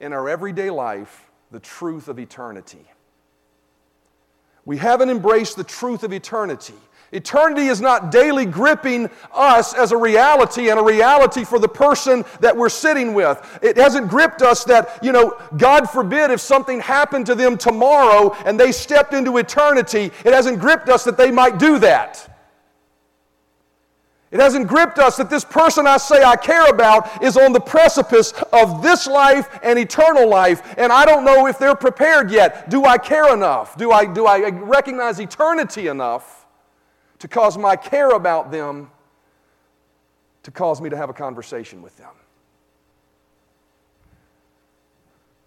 [0.00, 2.84] in our everyday life the truth of eternity.
[4.64, 6.74] We haven't embraced the truth of eternity.
[7.12, 12.24] Eternity is not daily gripping us as a reality and a reality for the person
[12.40, 13.58] that we're sitting with.
[13.62, 18.34] It hasn't gripped us that, you know, God forbid if something happened to them tomorrow
[18.44, 22.35] and they stepped into eternity, it hasn't gripped us that they might do that.
[24.32, 27.60] It hasn't gripped us that this person I say I care about is on the
[27.60, 32.68] precipice of this life and eternal life, and I don't know if they're prepared yet.
[32.68, 33.76] Do I care enough?
[33.76, 36.46] Do I, do I recognize eternity enough
[37.20, 38.90] to cause my care about them
[40.42, 42.12] to cause me to have a conversation with them?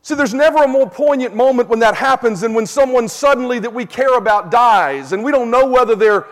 [0.04, 3.74] See, there's never a more poignant moment when that happens than when someone suddenly that
[3.74, 6.26] we care about dies and we don't know whether they're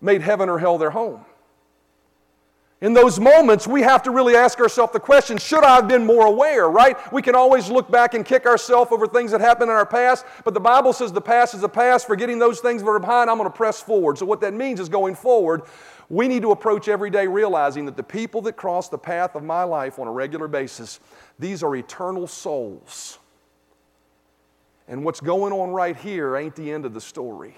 [0.00, 1.24] made heaven or hell their home.
[2.82, 6.04] In those moments, we have to really ask ourselves the question should I have been
[6.04, 6.96] more aware, right?
[7.12, 10.26] We can always look back and kick ourselves over things that happened in our past,
[10.44, 12.08] but the Bible says the past is the past.
[12.08, 14.18] Forgetting those things that are behind, I'm going to press forward.
[14.18, 15.62] So, what that means is going forward,
[16.08, 19.44] we need to approach every day realizing that the people that cross the path of
[19.44, 20.98] my life on a regular basis,
[21.38, 23.20] these are eternal souls.
[24.88, 27.54] And what's going on right here ain't the end of the story.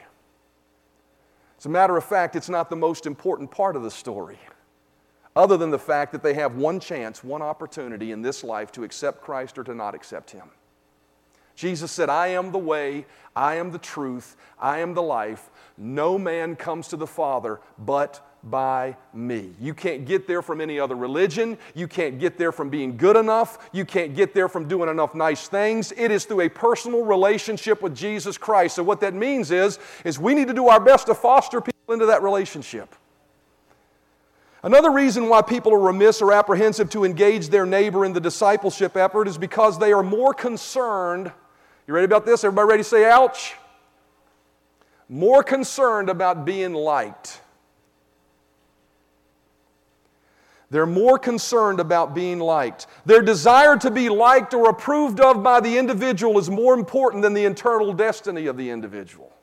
[1.57, 4.39] As a matter of fact, it's not the most important part of the story
[5.37, 8.85] other than the fact that they have one chance, one opportunity in this life to
[8.85, 10.49] accept Christ or to not accept Him.
[11.57, 15.51] Jesus said, I am the way, I am the truth, I am the life.
[15.77, 19.53] No man comes to the Father but by me.
[19.61, 21.57] You can't get there from any other religion.
[21.75, 23.71] You can't get there from being good enough.
[23.73, 25.93] You can't get there from doing enough nice things.
[25.97, 28.77] It is through a personal relationship with Jesus Christ.
[28.77, 31.95] So what that means is is we need to do our best to foster people
[31.95, 32.95] into that relationship.
[34.65, 38.97] Another reason why people are remiss or apprehensive to engage their neighbor in the discipleship
[38.97, 41.31] effort is because they are more concerned.
[41.87, 42.45] You ready about this?
[42.45, 43.57] Everybody ready to say ouch?
[45.07, 47.43] More concerned about being liked.
[50.71, 52.87] They're more concerned about being liked.
[53.05, 57.35] Their desire to be liked or approved of by the individual is more important than
[57.35, 59.34] the internal destiny of the individual.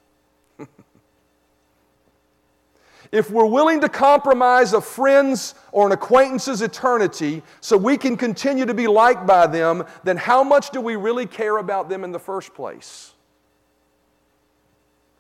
[3.12, 8.66] If we're willing to compromise a friend's or an acquaintance's eternity so we can continue
[8.66, 12.12] to be liked by them, then how much do we really care about them in
[12.12, 13.14] the first place?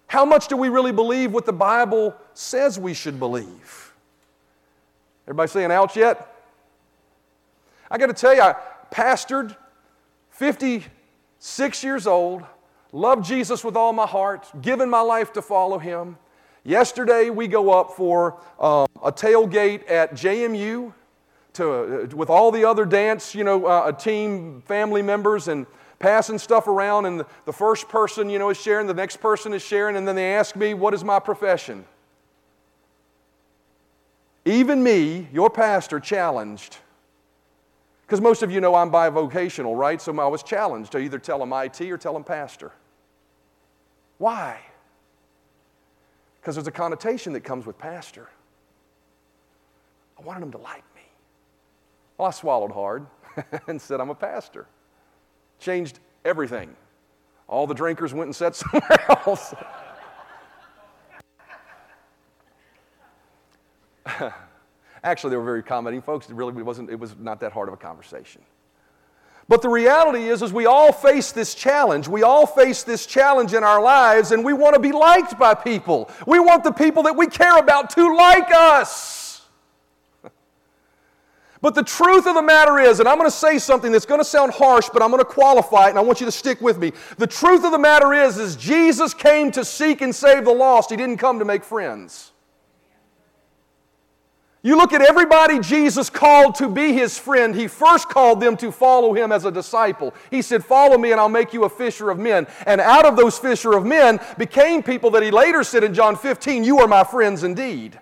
[0.07, 3.93] How much do we really believe what the Bible says we should believe?
[5.25, 6.33] Everybody saying ouch yet?
[7.89, 8.55] I got to tell you, I
[8.89, 9.55] pastored,
[10.29, 12.43] 56 years old,
[12.93, 16.17] loved Jesus with all my heart, given my life to follow him.
[16.63, 20.93] Yesterday, we go up for uh, a tailgate at JMU
[21.53, 25.65] to, uh, with all the other dance, you know, uh, team family members and
[25.97, 27.07] passing stuff around.
[27.07, 30.15] And the first person, you know, is sharing, the next person is sharing, and then
[30.15, 31.83] they ask me, What is my profession?
[34.45, 36.77] Even me, your pastor, challenged.
[38.05, 40.01] Because most of you know I'm bivocational, right?
[40.01, 42.71] So I was challenged to either tell them IT or tell them pastor.
[44.17, 44.59] Why?
[46.41, 48.27] Because there's a connotation that comes with pastor.
[50.19, 51.03] I wanted them to like me.
[52.17, 53.05] Well, I swallowed hard
[53.67, 54.65] and said, I'm a pastor.
[55.59, 56.75] Changed everything.
[57.47, 59.53] All the drinkers went and sat somewhere else.
[65.03, 66.27] Actually, they were very accommodating folks.
[66.27, 68.41] It really wasn't, it was not that hard of a conversation.
[69.51, 72.07] But the reality is, is we all face this challenge.
[72.07, 75.55] We all face this challenge in our lives, and we want to be liked by
[75.55, 76.09] people.
[76.25, 79.41] We want the people that we care about to like us.
[81.59, 84.21] But the truth of the matter is, and I'm going to say something that's going
[84.21, 86.61] to sound harsh, but I'm going to qualify it, and I want you to stick
[86.61, 86.93] with me.
[87.17, 90.89] The truth of the matter is, is Jesus came to seek and save the lost.
[90.89, 92.30] He didn't come to make friends.
[94.63, 98.71] You look at everybody Jesus called to be his friend, he first called them to
[98.71, 100.13] follow him as a disciple.
[100.29, 102.45] He said, Follow me and I'll make you a fisher of men.
[102.67, 106.15] And out of those fisher of men became people that he later said in John
[106.15, 107.99] 15, You are my friends indeed.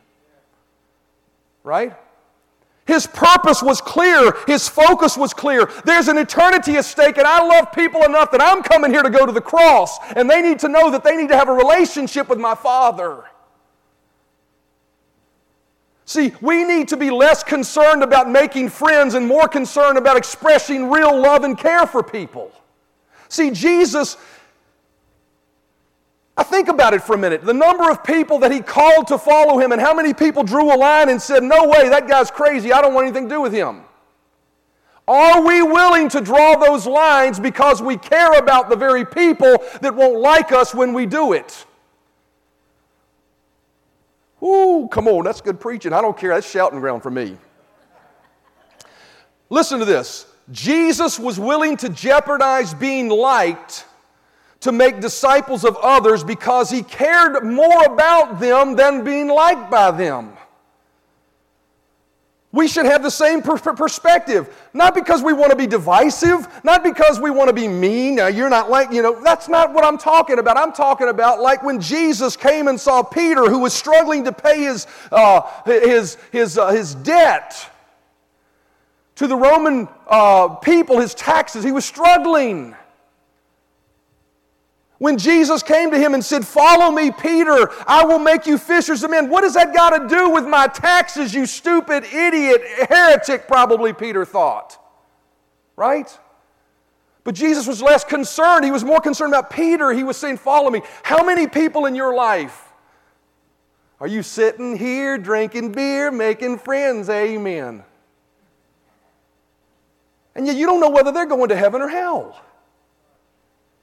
[1.64, 1.94] Right?
[2.86, 4.34] His purpose was clear.
[4.48, 5.72] His focus was clear.
[5.86, 9.12] There's an eternity at stake, and I love people enough that I'm coming here to
[9.12, 11.54] go to the cross, and they need to know that they need to have a
[11.54, 13.26] relationship with my Father.
[16.10, 20.90] See, we need to be less concerned about making friends and more concerned about expressing
[20.90, 22.52] real love and care for people.
[23.28, 24.18] See, Jesus,
[26.36, 27.46] I think about it for a minute.
[27.46, 30.74] The number of people that he called to follow him, and how many people drew
[30.74, 32.74] a line and said, No way, that guy's crazy.
[32.74, 33.84] I don't want anything to do with him.
[35.08, 39.94] Are we willing to draw those lines because we care about the very people that
[39.94, 41.68] won't like us when we do it?
[44.44, 45.94] Ooh, come on, that's good preaching.
[45.94, 46.34] I don't care.
[46.34, 47.38] That's shouting ground for me.
[49.50, 50.26] Listen to this.
[50.52, 53.86] Jesus was willing to jeopardize being liked
[54.62, 59.92] to make disciples of others because he cared more about them than being liked by
[59.92, 60.34] them.
[62.52, 64.50] We should have the same per- perspective.
[64.74, 68.16] Not because we want to be divisive, not because we want to be mean.
[68.16, 70.58] Now, you're not like, you know, that's not what I'm talking about.
[70.58, 74.64] I'm talking about like when Jesus came and saw Peter, who was struggling to pay
[74.64, 77.70] his, uh, his, his, uh, his debt
[79.16, 81.64] to the Roman uh, people his taxes.
[81.64, 82.74] He was struggling.
[85.00, 89.02] When Jesus came to him and said, Follow me, Peter, I will make you fishers
[89.02, 89.30] of men.
[89.30, 94.26] What does that got to do with my taxes, you stupid idiot, heretic, probably Peter
[94.26, 94.78] thought.
[95.78, 96.16] Right?
[97.24, 98.66] But Jesus was less concerned.
[98.66, 99.94] He was more concerned about Peter.
[99.94, 100.82] He was saying, Follow me.
[101.04, 102.66] How many people in your life
[104.02, 107.10] are you sitting here drinking beer, making friends?
[107.10, 107.84] Amen.
[110.36, 112.42] And yet you don't know whether they're going to heaven or hell.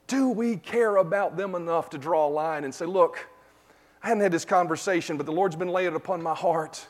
[0.07, 3.29] Do we care about them enough to draw a line and say, look,
[4.03, 6.87] I hadn't had this conversation, but the Lord's been laying it upon my heart.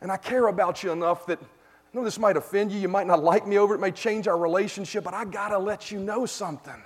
[0.00, 2.78] And I care about you enough that I know this might offend you.
[2.78, 3.78] You might not like me over it.
[3.78, 6.80] It may change our relationship, but I got to let you know something.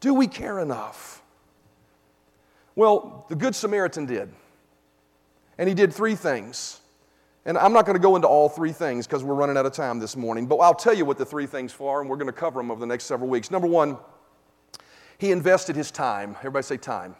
[0.00, 1.22] Do we care enough?
[2.76, 4.30] Well, the Good Samaritan did.
[5.56, 6.80] And he did three things.
[7.46, 9.72] And I'm not going to go into all three things because we're running out of
[9.72, 12.26] time this morning, but I'll tell you what the three things are, and we're going
[12.26, 13.50] to cover them over the next several weeks.
[13.50, 13.98] Number one,
[15.18, 16.36] he invested his time.
[16.38, 17.16] Everybody say time.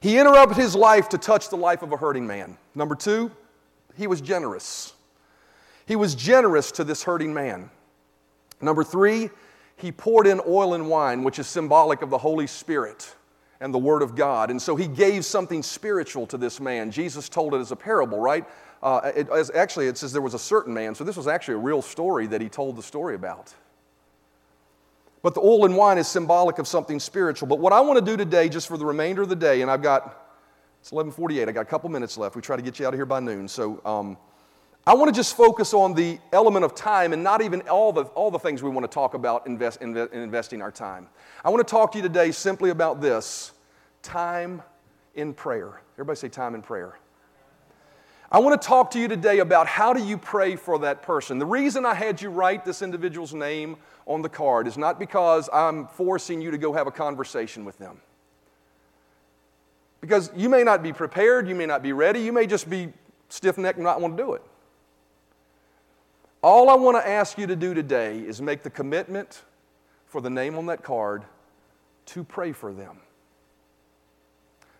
[0.00, 2.58] He interrupted his life to touch the life of a hurting man.
[2.74, 3.30] Number two,
[3.96, 4.92] he was generous.
[5.86, 7.70] He was generous to this hurting man.
[8.60, 9.30] Number three,
[9.76, 13.14] he poured in oil and wine, which is symbolic of the Holy Spirit
[13.60, 14.50] and the Word of God.
[14.50, 16.90] And so he gave something spiritual to this man.
[16.90, 18.44] Jesus told it as a parable, right?
[18.82, 21.54] Uh, it, as, actually, it says there was a certain man, so this was actually
[21.54, 23.54] a real story that he told the story about.
[25.22, 27.48] But the oil and wine is symbolic of something spiritual.
[27.48, 29.70] But what I want to do today, just for the remainder of the day, and
[29.70, 30.04] I've got,
[30.80, 32.36] it's 1148, I got a couple minutes left.
[32.36, 33.48] We try to get you out of here by noon.
[33.48, 34.16] So um,
[34.88, 38.04] I want to just focus on the element of time and not even all the,
[38.04, 41.08] all the things we want to talk about invest, in investing our time.
[41.44, 43.50] I want to talk to you today simply about this
[44.02, 44.62] time
[45.16, 45.80] in prayer.
[45.94, 46.98] Everybody say time in prayer.
[48.30, 51.40] I want to talk to you today about how do you pray for that person.
[51.40, 55.48] The reason I had you write this individual's name on the card is not because
[55.52, 58.00] I'm forcing you to go have a conversation with them.
[60.00, 62.92] Because you may not be prepared, you may not be ready, you may just be
[63.28, 64.42] stiff necked and not want to do it.
[66.46, 69.42] All I want to ask you to do today is make the commitment
[70.06, 71.24] for the name on that card
[72.04, 73.00] to pray for them.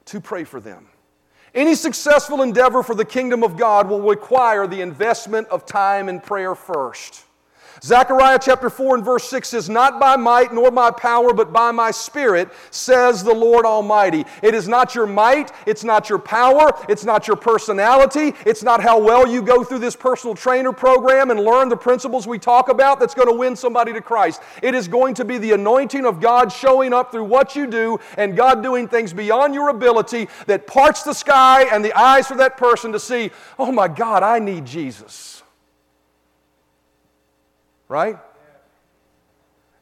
[0.05, 0.87] To pray for them.
[1.57, 6.23] Any successful endeavor for the kingdom of God will require the investment of time and
[6.23, 7.25] prayer first.
[7.83, 11.71] Zechariah chapter 4 and verse 6 says, Not by might nor by power, but by
[11.73, 14.25] my spirit, says the Lord Almighty.
[14.43, 18.83] It is not your might, it's not your power, it's not your personality, it's not
[18.83, 22.69] how well you go through this personal trainer program and learn the principles we talk
[22.69, 24.43] about that's going to win somebody to Christ.
[24.62, 28.01] It is going to be the anointing of God showing up through what you do
[28.17, 32.37] and God doing things beyond your ability that parts the sky and the eyes for
[32.37, 35.36] that person to see, oh my God, I need Jesus
[37.88, 38.18] right?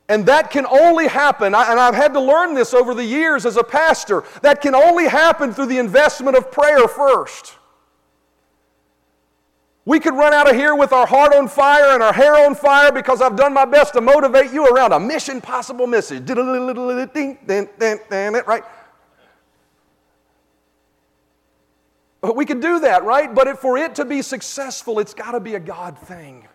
[0.09, 3.57] And that can only happen, and I've had to learn this over the years as
[3.57, 7.57] a pastor, that can only happen through the investment of prayer first.
[9.87, 12.55] We could run out of here with our heart on fire and our hair on
[12.55, 16.29] fire because I've done my best to motivate you around a mission possible message.
[16.29, 18.63] Right?
[22.23, 23.35] But we could do that, right?
[23.35, 26.49] But for it to be successful, it's got to be a God thing.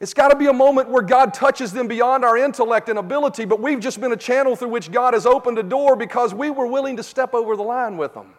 [0.00, 3.44] It's got to be a moment where God touches them beyond our intellect and ability,
[3.44, 6.50] but we've just been a channel through which God has opened a door because we
[6.50, 8.32] were willing to step over the line with them.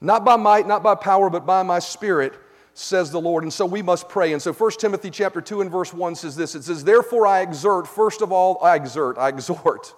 [0.00, 2.34] Not by might, not by power, but by my spirit,
[2.74, 3.44] says the Lord.
[3.44, 4.32] And so we must pray.
[4.32, 6.54] And so 1 Timothy chapter 2 and verse 1 says this.
[6.54, 9.94] It says, Therefore I exert, first of all, I exert, I exhort.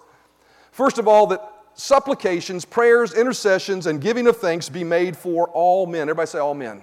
[0.71, 1.41] First of all, that
[1.73, 6.03] supplications, prayers, intercessions, and giving of thanks be made for all men.
[6.03, 6.81] Everybody say all men.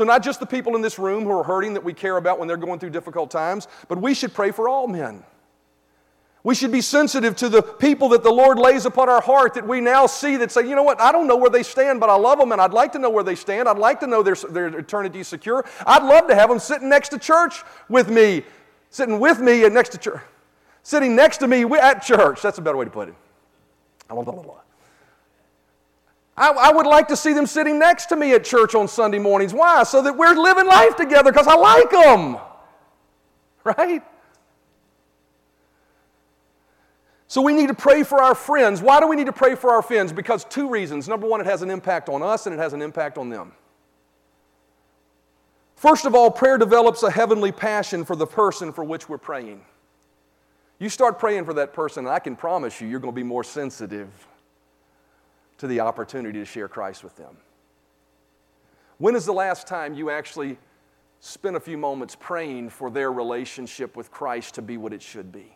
[0.00, 2.38] So, not just the people in this room who are hurting that we care about
[2.38, 5.22] when they're going through difficult times, but we should pray for all men.
[6.42, 9.68] We should be sensitive to the people that the Lord lays upon our heart that
[9.68, 12.08] we now see that say, you know what, I don't know where they stand, but
[12.08, 13.68] I love them and I'd like to know where they stand.
[13.68, 15.66] I'd like to know their, their eternity secure.
[15.86, 18.42] I'd love to have them sitting next to church with me,
[18.88, 20.22] sitting with me and next to church,
[20.82, 22.40] sitting next to me at church.
[22.40, 23.14] That's a better way to put it.
[24.08, 24.60] Blah, blah, blah,
[26.40, 29.18] I, I, would like to see them sitting next to me at church on Sunday
[29.18, 29.52] mornings.
[29.52, 29.82] Why?
[29.82, 32.38] So that we're living life together because I like them.
[33.62, 34.02] Right?
[37.26, 38.80] So we need to pray for our friends.
[38.80, 40.14] Why do we need to pray for our friends?
[40.14, 41.08] Because two reasons.
[41.08, 43.52] Number one, it has an impact on us and it has an impact on them.
[45.76, 49.60] First of all, prayer develops a heavenly passion for the person for which we're praying.
[50.78, 53.22] You start praying for that person, and I can promise you, you're going to be
[53.22, 54.08] more sensitive
[55.60, 57.36] to the opportunity to share Christ with them.
[58.96, 60.58] When is the last time you actually
[61.20, 65.30] spent a few moments praying for their relationship with Christ to be what it should
[65.30, 65.54] be?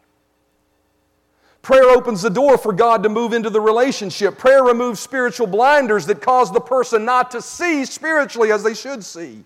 [1.63, 4.37] Prayer opens the door for God to move into the relationship.
[4.37, 9.03] Prayer removes spiritual blinders that cause the person not to see spiritually as they should
[9.03, 9.43] see.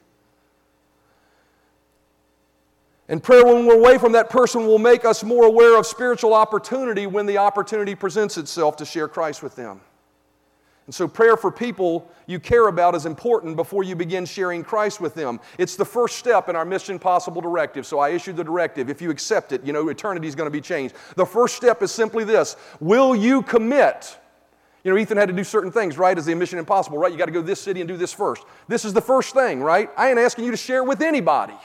[3.07, 6.35] And prayer, when we're away from that person, will make us more aware of spiritual
[6.35, 9.81] opportunity when the opportunity presents itself to share Christ with them.
[10.89, 15.03] And so, prayer for people you care about is important before you begin sharing Christ
[15.03, 15.39] with them.
[15.59, 17.85] It's the first step in our Mission Possible directive.
[17.85, 18.89] So, I issued the directive.
[18.89, 20.95] If you accept it, you know, eternity is going to be changed.
[21.15, 24.17] The first step is simply this Will you commit?
[24.83, 27.13] You know, Ethan had to do certain things, right, as the Mission Impossible, right?
[27.13, 28.45] You got to go to this city and do this first.
[28.67, 29.91] This is the first thing, right?
[29.95, 31.59] I ain't asking you to share with anybody.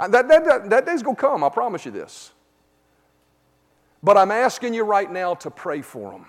[0.00, 2.32] That, that, that, that day's going to come, I promise you this.
[4.02, 6.26] But I'm asking you right now to pray for them.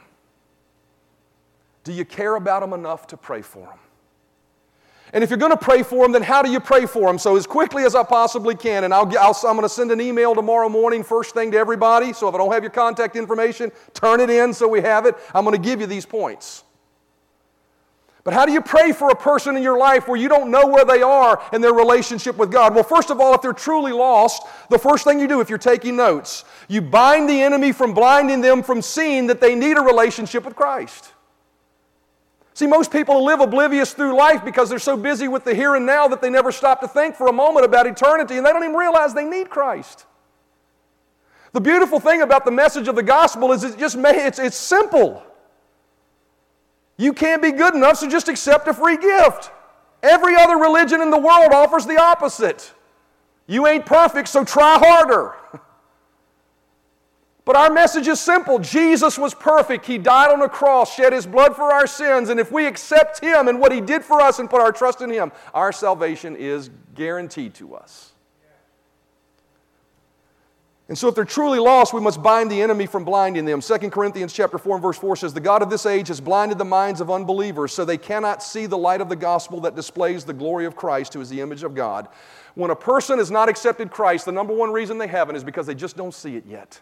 [1.84, 3.80] Do you care about them enough to pray for them?
[5.14, 7.20] And if you're going to pray for them, then how do you pray for them?
[7.20, 10.00] So, as quickly as I possibly can, and I'll, I'll, I'm going to send an
[10.00, 12.14] email tomorrow morning, first thing to everybody.
[12.14, 15.16] So, if I don't have your contact information, turn it in so we have it.
[15.34, 16.64] I'm going to give you these points.
[18.24, 20.68] But how do you pray for a person in your life where you don't know
[20.68, 22.76] where they are in their relationship with God?
[22.76, 25.58] Well, first of all, if they're truly lost, the first thing you do if you're
[25.58, 29.82] taking notes, you bind the enemy from blinding them from seeing that they need a
[29.82, 31.14] relationship with Christ.
[32.62, 35.84] See, most people live oblivious through life because they're so busy with the here and
[35.84, 38.62] now that they never stop to think for a moment about eternity and they don't
[38.62, 40.06] even realize they need Christ.
[41.54, 44.56] The beautiful thing about the message of the gospel is it just may, it's, it's
[44.56, 45.24] simple.
[46.98, 49.50] You can't be good enough, so just accept a free gift.
[50.04, 52.72] Every other religion in the world offers the opposite.
[53.48, 55.34] You ain't perfect, so try harder.
[57.52, 59.86] But our message is simple Jesus was perfect.
[59.86, 63.20] He died on a cross, shed his blood for our sins, and if we accept
[63.20, 66.38] him and what he did for us and put our trust in him, our salvation
[66.38, 68.14] is guaranteed to us.
[70.88, 73.60] And so if they're truly lost, we must bind the enemy from blinding them.
[73.60, 76.58] 2 Corinthians chapter 4 and verse 4 says, The God of this age has blinded
[76.58, 80.24] the minds of unbelievers so they cannot see the light of the gospel that displays
[80.24, 82.08] the glory of Christ, who is the image of God.
[82.56, 85.68] When a person has not accepted Christ, the number one reason they haven't is because
[85.68, 86.80] they just don't see it yet.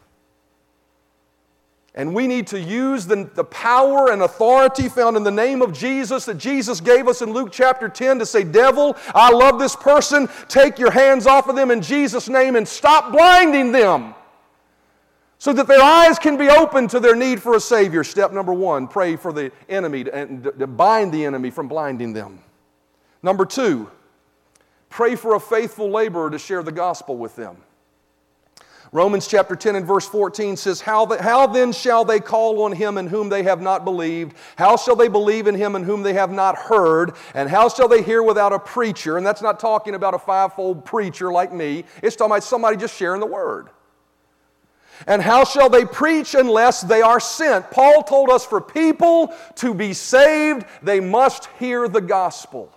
[1.95, 5.73] And we need to use the, the power and authority found in the name of
[5.73, 9.75] Jesus that Jesus gave us in Luke chapter 10 to say, Devil, I love this
[9.75, 10.29] person.
[10.47, 14.13] Take your hands off of them in Jesus' name and stop blinding them
[15.39, 18.03] so that their eyes can be opened to their need for a Savior.
[18.03, 22.39] Step number one pray for the enemy and to bind the enemy from blinding them.
[23.23, 23.89] Number two,
[24.89, 27.57] pray for a faithful laborer to share the gospel with them.
[28.91, 32.71] Romans chapter 10 and verse 14 says, how, the, how then shall they call on
[32.71, 34.35] him in whom they have not believed?
[34.55, 37.13] How shall they believe in him in whom they have not heard?
[37.35, 39.17] And how shall they hear without a preacher?
[39.17, 42.95] And that's not talking about a fivefold preacher like me, it's talking about somebody just
[42.95, 43.69] sharing the word.
[45.07, 47.71] And how shall they preach unless they are sent?
[47.71, 52.73] Paul told us for people to be saved, they must hear the gospel.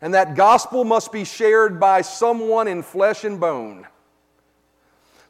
[0.00, 3.86] And that gospel must be shared by someone in flesh and bone.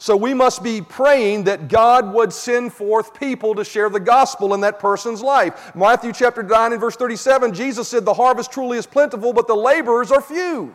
[0.01, 4.55] So we must be praying that God would send forth people to share the gospel
[4.55, 5.74] in that person's life.
[5.74, 9.57] Matthew chapter 9 and verse 37, Jesus said, The harvest truly is plentiful, but the
[9.57, 10.74] laborers are few.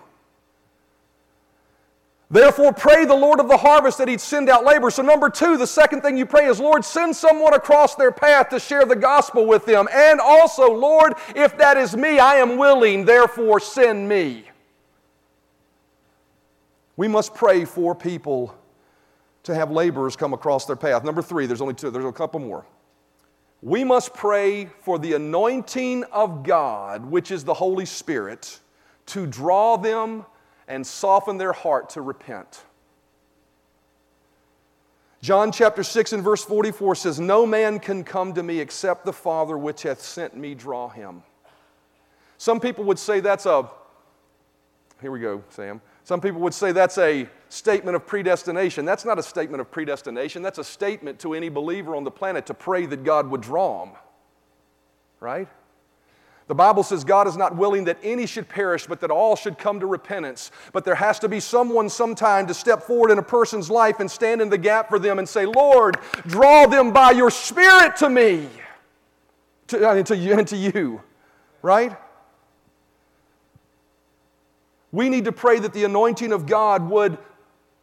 [2.29, 4.95] Therefore, pray the Lord of the harvest that He'd send out laborers.
[4.95, 8.49] So, number two, the second thing you pray is, Lord, send someone across their path
[8.49, 9.87] to share the gospel with them.
[9.93, 14.45] And also, Lord, if that is me, I am willing, therefore, send me.
[16.97, 18.55] We must pray for people
[19.43, 21.03] to have laborers come across their path.
[21.03, 22.65] Number three, there's only two, there's a couple more.
[23.61, 28.59] We must pray for the anointing of God, which is the Holy Spirit,
[29.07, 30.25] to draw them
[30.67, 32.63] and soften their heart to repent.
[35.21, 39.13] John chapter 6 and verse 44 says, No man can come to me except the
[39.13, 41.23] Father which hath sent me draw him.
[42.37, 43.69] Some people would say that's a,
[45.01, 45.79] here we go, Sam.
[46.03, 48.83] Some people would say that's a statement of predestination.
[48.83, 50.41] That's not a statement of predestination.
[50.41, 53.85] That's a statement to any believer on the planet to pray that God would draw
[53.85, 53.95] them.
[55.21, 55.47] Right?
[56.47, 59.57] The Bible says God is not willing that any should perish, but that all should
[59.57, 60.51] come to repentance.
[60.73, 64.11] But there has to be someone sometime to step forward in a person's life and
[64.11, 65.97] stand in the gap for them and say, Lord,
[66.27, 68.49] draw them by your Spirit to me,
[69.67, 71.01] to, to you, and to you.
[71.61, 71.95] Right?
[74.93, 77.17] We need to pray that the anointing of God would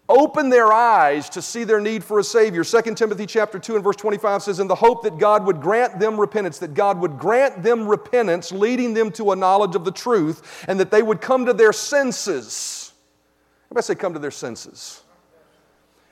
[0.08, 2.64] open their eyes to see their need for a Savior.
[2.64, 5.98] 2 Timothy chapter 2 and verse 25 says, In the hope that God would grant
[5.98, 9.90] them repentance, that God would grant them repentance, leading them to a knowledge of the
[9.90, 12.92] truth, and that they would come to their senses.
[13.66, 15.02] Everybody say, come to their senses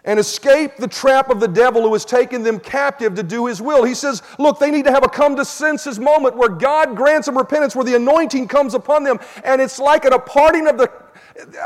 [0.08, 3.60] and escape the trap of the devil who has taken them captive to do his
[3.60, 3.84] will.
[3.84, 7.26] He says, Look, they need to have a come to senses moment where God grants
[7.26, 10.78] them repentance, where the anointing comes upon them, and it's like at a parting of
[10.78, 10.90] the.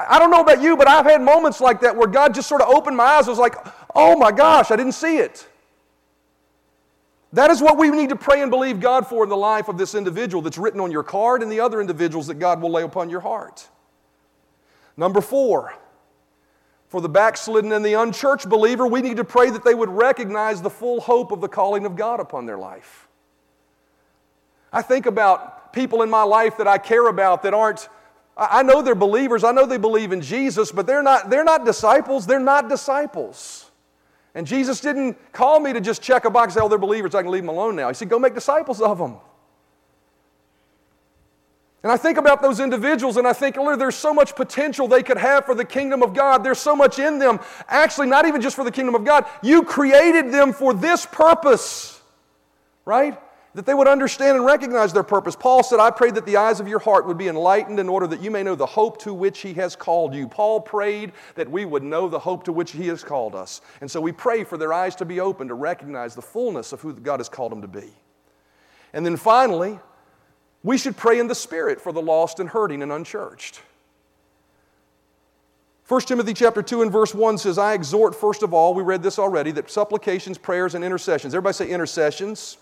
[0.09, 2.63] I don't know about you, but I've had moments like that where God just sort
[2.63, 3.29] of opened my eyes.
[3.29, 3.55] I was like,
[3.95, 5.47] oh my gosh, I didn't see it.
[7.33, 9.79] That is what we need to pray and believe God for in the life of
[9.79, 12.83] this individual that's written on your card and the other individuals that God will lay
[12.83, 13.69] upon your heart.
[14.97, 15.73] Number four,
[16.93, 20.61] for the backslidden and the unchurched believer, we need to pray that they would recognize
[20.61, 23.09] the full hope of the calling of God upon their life.
[24.71, 27.89] I think about people in my life that I care about that aren't,
[28.37, 31.65] I know they're believers, I know they believe in Jesus, but they're not, they're not
[31.65, 33.71] disciples, they're not disciples.
[34.35, 37.15] And Jesus didn't call me to just check a box and say, oh, they're believers,
[37.15, 37.89] I can leave them alone now.
[37.89, 39.17] He said, go make disciples of them.
[41.83, 45.03] And I think about those individuals and I think, Lord, there's so much potential they
[45.03, 46.45] could have for the kingdom of God.
[46.45, 47.41] There's so much in them.
[47.67, 49.27] Actually, not even just for the kingdom of God.
[49.43, 52.01] You created them for this purpose,
[52.85, 53.19] right?
[53.55, 55.35] That they would understand and recognize their purpose.
[55.35, 58.07] Paul said, I pray that the eyes of your heart would be enlightened in order
[58.07, 60.29] that you may know the hope to which he has called you.
[60.29, 63.61] Paul prayed that we would know the hope to which he has called us.
[63.81, 66.81] And so we pray for their eyes to be open to recognize the fullness of
[66.81, 67.91] who God has called them to be.
[68.93, 69.81] And then finally,
[70.63, 73.61] we should pray in the Spirit for the lost and hurting and unchurched.
[75.89, 79.03] 1 Timothy chapter 2 and verse 1 says, I exhort, first of all, we read
[79.03, 81.35] this already, that supplications, prayers, and intercessions.
[81.35, 82.57] Everybody say intercessions.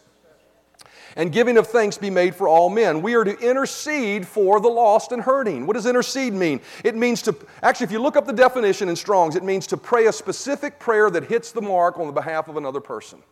[1.16, 3.02] And giving of thanks be made for all men.
[3.02, 5.66] We are to intercede for the lost and hurting.
[5.66, 6.60] What does intercede mean?
[6.84, 9.76] It means to, actually, if you look up the definition in Strong's, it means to
[9.76, 13.22] pray a specific prayer that hits the mark on the behalf of another person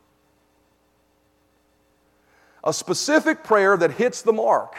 [2.64, 4.76] a specific prayer that hits the mark.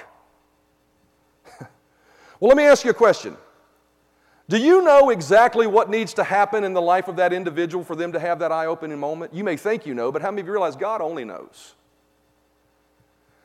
[2.39, 3.37] well, let me ask you a question.
[4.49, 7.95] Do you know exactly what needs to happen in the life of that individual for
[7.95, 9.33] them to have that eye opening moment?
[9.33, 11.75] You may think you know, but how many of you realize God only knows?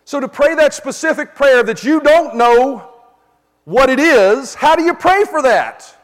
[0.06, 2.90] So, to pray that specific prayer that you don't know
[3.64, 5.94] what it is, how do you pray for that?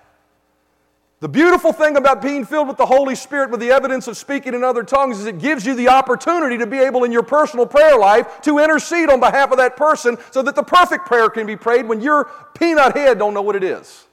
[1.21, 4.55] The beautiful thing about being filled with the Holy Spirit with the evidence of speaking
[4.55, 7.66] in other tongues is it gives you the opportunity to be able in your personal
[7.66, 11.47] prayer life to intercede on behalf of that person so that the perfect prayer can
[11.47, 14.07] be prayed when your peanut head don't know what it is.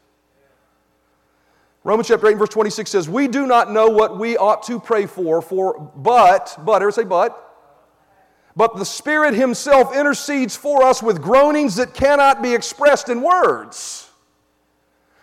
[1.86, 5.05] Romans chapter 8 verse 26 says, We do not know what we ought to pray
[5.05, 7.41] for, for but, but, or say but,
[8.58, 14.07] but the Spirit Himself intercedes for us with groanings that cannot be expressed in words.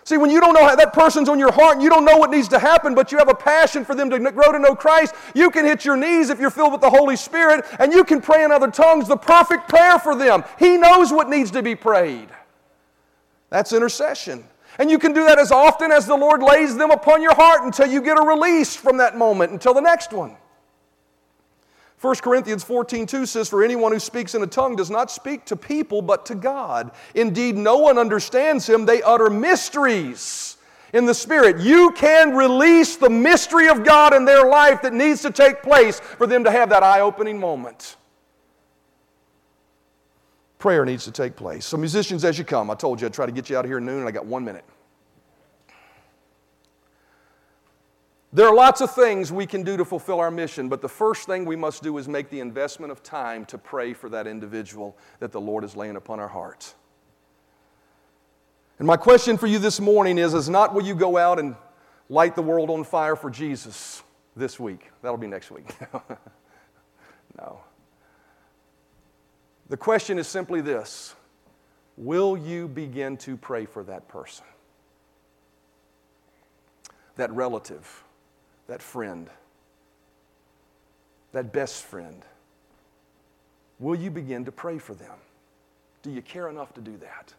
[0.04, 2.18] See, when you don't know how that person's on your heart and you don't know
[2.18, 4.76] what needs to happen, but you have a passion for them to grow to know
[4.76, 8.04] Christ, you can hit your knees if you're filled with the Holy Spirit and you
[8.04, 10.44] can pray in other tongues the perfect prayer for them.
[10.58, 12.28] He knows what needs to be prayed.
[13.48, 14.44] That's intercession.
[14.78, 17.62] And you can do that as often as the Lord lays them upon your heart
[17.62, 20.36] until you get a release from that moment until the next one.
[22.04, 25.46] 1 Corinthians 14, 2 says, For anyone who speaks in a tongue does not speak
[25.46, 26.90] to people, but to God.
[27.14, 28.84] Indeed, no one understands him.
[28.84, 30.58] They utter mysteries
[30.92, 31.60] in the Spirit.
[31.60, 35.98] You can release the mystery of God in their life that needs to take place
[35.98, 37.96] for them to have that eye opening moment.
[40.58, 41.64] Prayer needs to take place.
[41.64, 43.70] So, musicians, as you come, I told you I'd try to get you out of
[43.70, 44.64] here at noon, and I got one minute.
[48.34, 51.28] There are lots of things we can do to fulfill our mission, but the first
[51.28, 54.96] thing we must do is make the investment of time to pray for that individual
[55.20, 56.74] that the Lord is laying upon our hearts.
[58.80, 61.54] And my question for you this morning is, is not will you go out and
[62.08, 64.02] light the world on fire for Jesus
[64.34, 64.90] this week?
[65.00, 65.72] That'll be next week.
[67.38, 67.60] no.
[69.68, 71.14] The question is simply this
[71.96, 74.44] Will you begin to pray for that person?
[77.14, 78.03] That relative?
[78.66, 79.28] That friend,
[81.32, 82.22] that best friend?
[83.78, 85.16] Will you begin to pray for them?
[86.02, 87.32] Do you care enough to do that?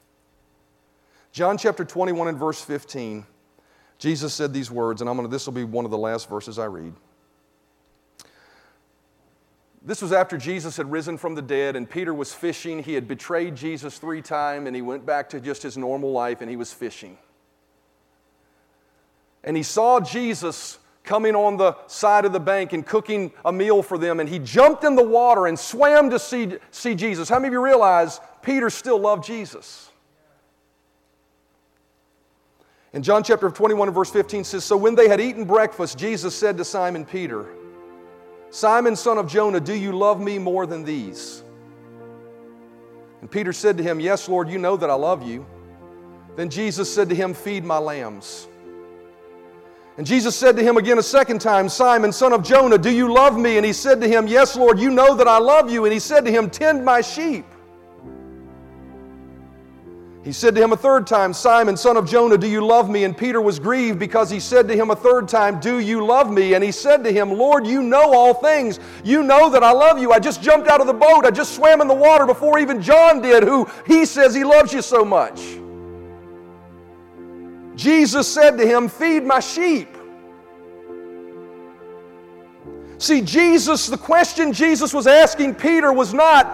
[1.31, 3.25] John chapter 21 and verse 15,
[3.97, 6.57] Jesus said these words, and I'm gonna, this will be one of the last verses
[6.59, 6.93] I read.
[9.85, 12.81] This was after Jesus had risen from the dead and Peter was fishing.
[12.81, 16.41] He had betrayed Jesus three times and he went back to just his normal life
[16.41, 17.19] and he was fishing.
[19.43, 23.81] And he saw Jesus coming on the side of the bank and cooking a meal
[23.81, 24.19] for them.
[24.19, 27.29] And he jumped in the water and swam to see, see Jesus.
[27.29, 29.91] How many of you realize Peter still loved Jesus?
[32.93, 36.33] In John chapter 21 and verse 15 says, So when they had eaten breakfast, Jesus
[36.33, 37.45] said to Simon Peter,
[38.51, 41.43] Simon, son of Jonah, do you love me more than these?
[43.19, 45.45] And Peter said to him, Yes, Lord, you know that I love you.
[46.37, 48.47] Then Jesus said to him, Feed my lambs.
[49.97, 53.13] And Jesus said to him again a second time, Simon, son of Jonah, do you
[53.13, 53.55] love me?
[53.55, 55.85] And he said to him, Yes, Lord, you know that I love you.
[55.85, 57.45] And he said to him, Tend my sheep.
[60.25, 63.03] He said to him a third time, Simon, son of Jonah, do you love me?
[63.03, 66.31] And Peter was grieved because he said to him a third time, Do you love
[66.31, 66.55] me?
[66.55, 68.79] And he said to him, Lord, you know all things.
[69.03, 70.11] You know that I love you.
[70.11, 71.25] I just jumped out of the boat.
[71.25, 74.73] I just swam in the water before even John did, who he says he loves
[74.73, 75.39] you so much.
[77.75, 79.89] Jesus said to him, Feed my sheep.
[82.97, 86.47] See, Jesus, the question Jesus was asking Peter was not,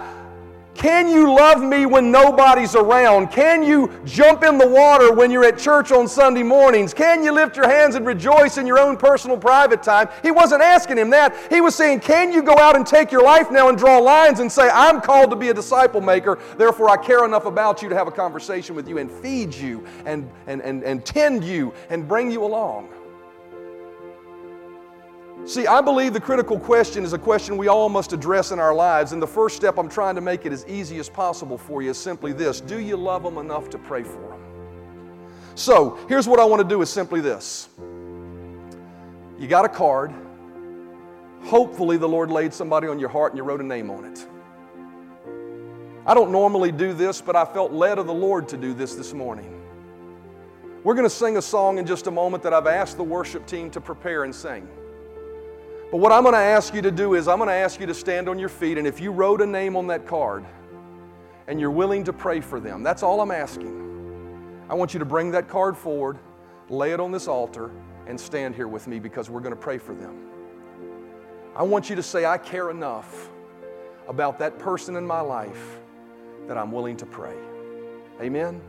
[0.81, 3.27] can you love me when nobody's around?
[3.31, 6.91] Can you jump in the water when you're at church on Sunday mornings?
[6.91, 10.09] Can you lift your hands and rejoice in your own personal private time?
[10.23, 11.35] He wasn't asking him that.
[11.51, 14.39] He was saying, Can you go out and take your life now and draw lines
[14.39, 17.89] and say, I'm called to be a disciple maker, therefore I care enough about you
[17.89, 21.75] to have a conversation with you and feed you and, and, and, and tend you
[21.91, 22.89] and bring you along?
[25.45, 28.75] See, I believe the critical question is a question we all must address in our
[28.75, 29.11] lives.
[29.11, 31.89] And the first step I'm trying to make it as easy as possible for you
[31.89, 34.39] is simply this Do you love them enough to pray for them?
[35.55, 37.69] So, here's what I want to do is simply this.
[39.39, 40.13] You got a card.
[41.43, 44.27] Hopefully, the Lord laid somebody on your heart and you wrote a name on it.
[46.05, 48.93] I don't normally do this, but I felt led of the Lord to do this
[48.93, 49.59] this morning.
[50.83, 53.45] We're going to sing a song in just a moment that I've asked the worship
[53.45, 54.67] team to prepare and sing.
[55.91, 57.85] But what I'm going to ask you to do is, I'm going to ask you
[57.85, 60.45] to stand on your feet, and if you wrote a name on that card
[61.47, 63.77] and you're willing to pray for them, that's all I'm asking.
[64.69, 66.17] I want you to bring that card forward,
[66.69, 67.71] lay it on this altar,
[68.07, 70.15] and stand here with me because we're going to pray for them.
[71.57, 73.29] I want you to say, I care enough
[74.07, 75.79] about that person in my life
[76.47, 77.35] that I'm willing to pray.
[78.21, 78.61] Amen.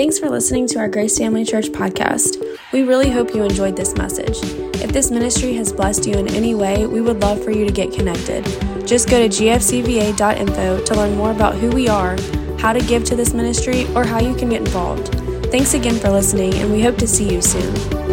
[0.00, 2.42] Thanks for listening to our Grace Family Church podcast.
[2.72, 4.38] We really hope you enjoyed this message.
[4.80, 7.70] If this ministry has blessed you in any way, we would love for you to
[7.70, 8.46] get connected.
[8.86, 12.16] Just go to gfcva.info to learn more about who we are,
[12.58, 15.08] how to give to this ministry, or how you can get involved.
[15.50, 18.09] Thanks again for listening, and we hope to see you soon.